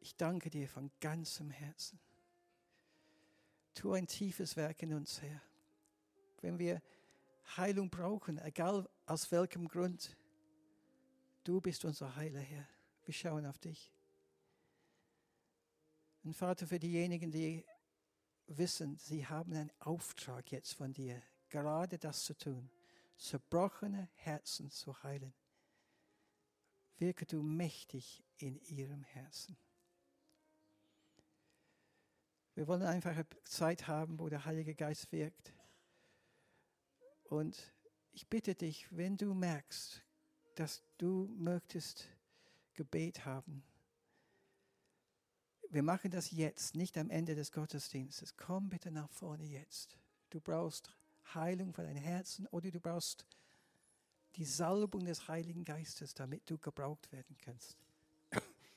Ich 0.00 0.16
danke 0.16 0.50
dir 0.50 0.68
von 0.68 0.90
ganzem 0.98 1.50
Herzen. 1.52 2.00
Tu 3.74 3.92
ein 3.92 4.08
tiefes 4.08 4.56
Werk 4.56 4.82
in 4.82 4.92
uns, 4.92 5.22
Herr. 5.22 5.40
Wenn 6.40 6.58
wir 6.58 6.82
Heilung 7.56 7.90
brauchen, 7.90 8.38
egal 8.38 8.88
aus 9.06 9.30
welchem 9.30 9.68
Grund, 9.68 10.16
Du 11.42 11.60
bist 11.60 11.84
unser 11.84 12.14
Heiler, 12.16 12.40
Herr. 12.40 12.68
Wir 13.04 13.14
schauen 13.14 13.46
auf 13.46 13.58
dich. 13.58 13.90
Und 16.22 16.36
Vater, 16.36 16.66
für 16.66 16.78
diejenigen, 16.78 17.30
die 17.30 17.64
wissen, 18.46 18.98
sie 18.98 19.26
haben 19.26 19.54
einen 19.54 19.72
Auftrag 19.78 20.52
jetzt 20.52 20.74
von 20.74 20.92
dir, 20.92 21.22
gerade 21.48 21.98
das 21.98 22.24
zu 22.24 22.36
tun, 22.36 22.70
zerbrochene 23.16 24.10
Herzen 24.16 24.70
zu 24.70 25.02
heilen. 25.02 25.32
Wirke 26.98 27.24
du 27.24 27.42
mächtig 27.42 28.22
in 28.36 28.60
ihrem 28.60 29.02
Herzen. 29.02 29.56
Wir 32.54 32.68
wollen 32.68 32.82
einfach 32.82 33.12
eine 33.12 33.26
Zeit 33.44 33.88
haben, 33.88 34.18
wo 34.18 34.28
der 34.28 34.44
Heilige 34.44 34.74
Geist 34.74 35.10
wirkt. 35.10 35.54
Und 37.30 37.72
ich 38.12 38.26
bitte 38.26 38.56
dich, 38.56 38.86
wenn 38.90 39.16
du 39.16 39.34
merkst, 39.34 40.02
dass 40.56 40.82
du 40.98 41.32
möchtest 41.38 42.08
Gebet 42.74 43.24
haben. 43.24 43.62
Wir 45.70 45.84
machen 45.84 46.10
das 46.10 46.32
jetzt, 46.32 46.74
nicht 46.74 46.98
am 46.98 47.08
Ende 47.08 47.36
des 47.36 47.52
Gottesdienstes. 47.52 48.36
Komm 48.36 48.68
bitte 48.68 48.90
nach 48.90 49.08
vorne 49.08 49.44
jetzt. 49.44 49.96
Du 50.30 50.40
brauchst 50.40 50.92
Heilung 51.32 51.72
für 51.72 51.84
dein 51.84 51.96
Herzen 51.96 52.48
oder 52.48 52.72
du 52.72 52.80
brauchst 52.80 53.24
die 54.34 54.44
Salbung 54.44 55.04
des 55.04 55.28
Heiligen 55.28 55.64
Geistes, 55.64 56.14
damit 56.14 56.50
du 56.50 56.58
gebraucht 56.58 57.12
werden 57.12 57.36
kannst. 57.38 57.78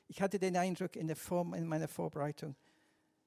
Ich 0.08 0.22
hatte 0.22 0.38
den 0.38 0.56
Eindruck 0.56 0.96
in, 0.96 1.08
der 1.08 1.16
Form, 1.16 1.56
in 1.56 1.66
meiner 1.66 1.88
Vorbereitung, 1.88 2.56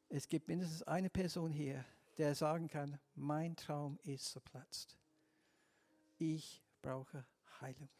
es 0.09 0.29
gibt 0.29 0.47
mindestens 0.47 0.85
eine 0.85 1.11
Person 1.11 1.53
hier, 1.53 1.85
der 2.17 2.37
sagen 2.37 2.69
kann, 2.69 3.01
mein 3.17 3.57
Traum 3.57 3.99
ist 4.05 4.31
zerplatzt. 4.31 4.97
Ich 6.19 6.63
brauche 6.81 7.27
Heilung. 7.61 7.91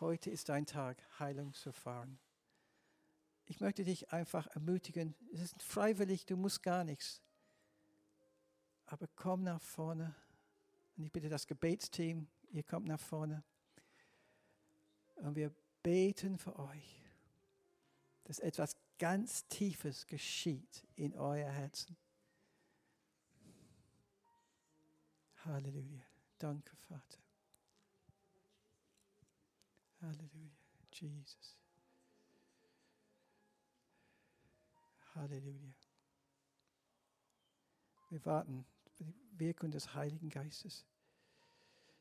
Heute 0.00 0.30
ist 0.30 0.50
dein 0.50 0.66
Tag, 0.66 1.02
Heilung 1.18 1.54
zu 1.54 1.70
erfahren. 1.70 2.18
Ich 3.46 3.60
möchte 3.60 3.84
dich 3.84 4.12
einfach 4.12 4.46
ermutigen. 4.48 5.14
Es 5.32 5.40
ist 5.40 5.62
freiwillig, 5.62 6.26
du 6.26 6.36
musst 6.36 6.62
gar 6.62 6.84
nichts. 6.84 7.22
Aber 8.86 9.08
komm 9.16 9.44
nach 9.44 9.60
vorne. 9.60 10.14
Und 10.96 11.04
ich 11.04 11.12
bitte 11.12 11.28
das 11.28 11.46
Gebetsteam, 11.46 12.28
ihr 12.50 12.62
kommt 12.62 12.86
nach 12.86 13.00
vorne. 13.00 13.42
Und 15.16 15.36
wir 15.36 15.54
beten 15.82 16.38
für 16.38 16.58
euch, 16.58 17.02
dass 18.24 18.38
etwas 18.40 18.76
ganz 18.98 19.46
Tiefes 19.48 20.06
geschieht 20.06 20.86
in 20.94 21.14
euer 21.16 21.50
Herzen. 21.50 21.96
Halleluja. 25.44 26.05
Danke, 26.38 26.76
Vater. 26.76 27.18
Halleluja. 30.00 30.50
Jesus. 30.92 31.56
Halleluja. 35.14 35.74
Wir 38.10 38.24
warten 38.24 38.66
für 38.94 39.04
die 39.04 39.14
Wirkung 39.32 39.70
des 39.70 39.94
Heiligen 39.94 40.28
Geistes. 40.28 40.84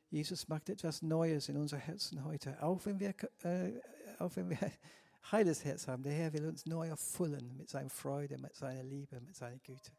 Jesus 0.10 0.48
macht 0.48 0.70
etwas 0.70 1.02
Neues 1.02 1.50
in 1.50 1.58
unser 1.58 1.78
Herzen 1.78 2.24
heute. 2.24 2.62
Auch 2.62 2.86
wenn 2.86 3.00
wir, 3.00 3.14
äh, 3.44 3.82
auch 4.20 4.36
wenn 4.36 4.50
wir 4.50 4.60
heiles 5.32 5.66
Herz 5.66 5.88
haben, 5.88 6.04
der 6.04 6.14
Herr 6.14 6.34
will 6.34 6.46
uns 6.46 6.66
neu 6.66 6.88
erfüllen 6.88 7.58
mit 7.58 7.70
seiner 7.70 7.90
Freude, 7.90 8.38
mit 8.38 8.56
seiner 8.56 8.84
Liebe, 8.84 9.20
mit 9.22 9.36
seiner 9.36 9.58
Güte. 9.60 9.92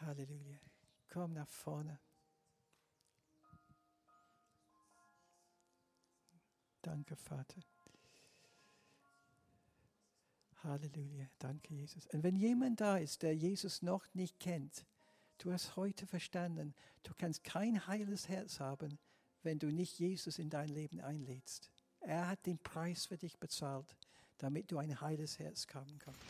Halleluja. 0.00 0.58
Komm 1.08 1.34
nach 1.34 1.48
vorne. 1.48 2.00
Danke, 6.84 7.16
Vater. 7.16 7.62
Halleluja. 10.62 11.26
Danke, 11.38 11.72
Jesus. 11.74 12.06
Und 12.08 12.22
wenn 12.22 12.36
jemand 12.36 12.80
da 12.80 12.98
ist, 12.98 13.22
der 13.22 13.34
Jesus 13.34 13.80
noch 13.80 14.04
nicht 14.12 14.38
kennt, 14.38 14.84
du 15.38 15.50
hast 15.50 15.76
heute 15.76 16.06
verstanden, 16.06 16.74
du 17.02 17.12
kannst 17.16 17.42
kein 17.42 17.86
heiles 17.86 18.28
Herz 18.28 18.60
haben, 18.60 18.98
wenn 19.42 19.58
du 19.58 19.68
nicht 19.68 19.98
Jesus 19.98 20.38
in 20.38 20.50
dein 20.50 20.68
Leben 20.68 21.00
einlädst. 21.00 21.70
Er 22.00 22.28
hat 22.28 22.44
den 22.44 22.58
Preis 22.58 23.06
für 23.06 23.16
dich 23.16 23.38
bezahlt, 23.38 23.96
damit 24.36 24.70
du 24.70 24.76
ein 24.76 25.00
heiles 25.00 25.38
Herz 25.38 25.66
haben 25.72 25.98
kannst. 25.98 26.20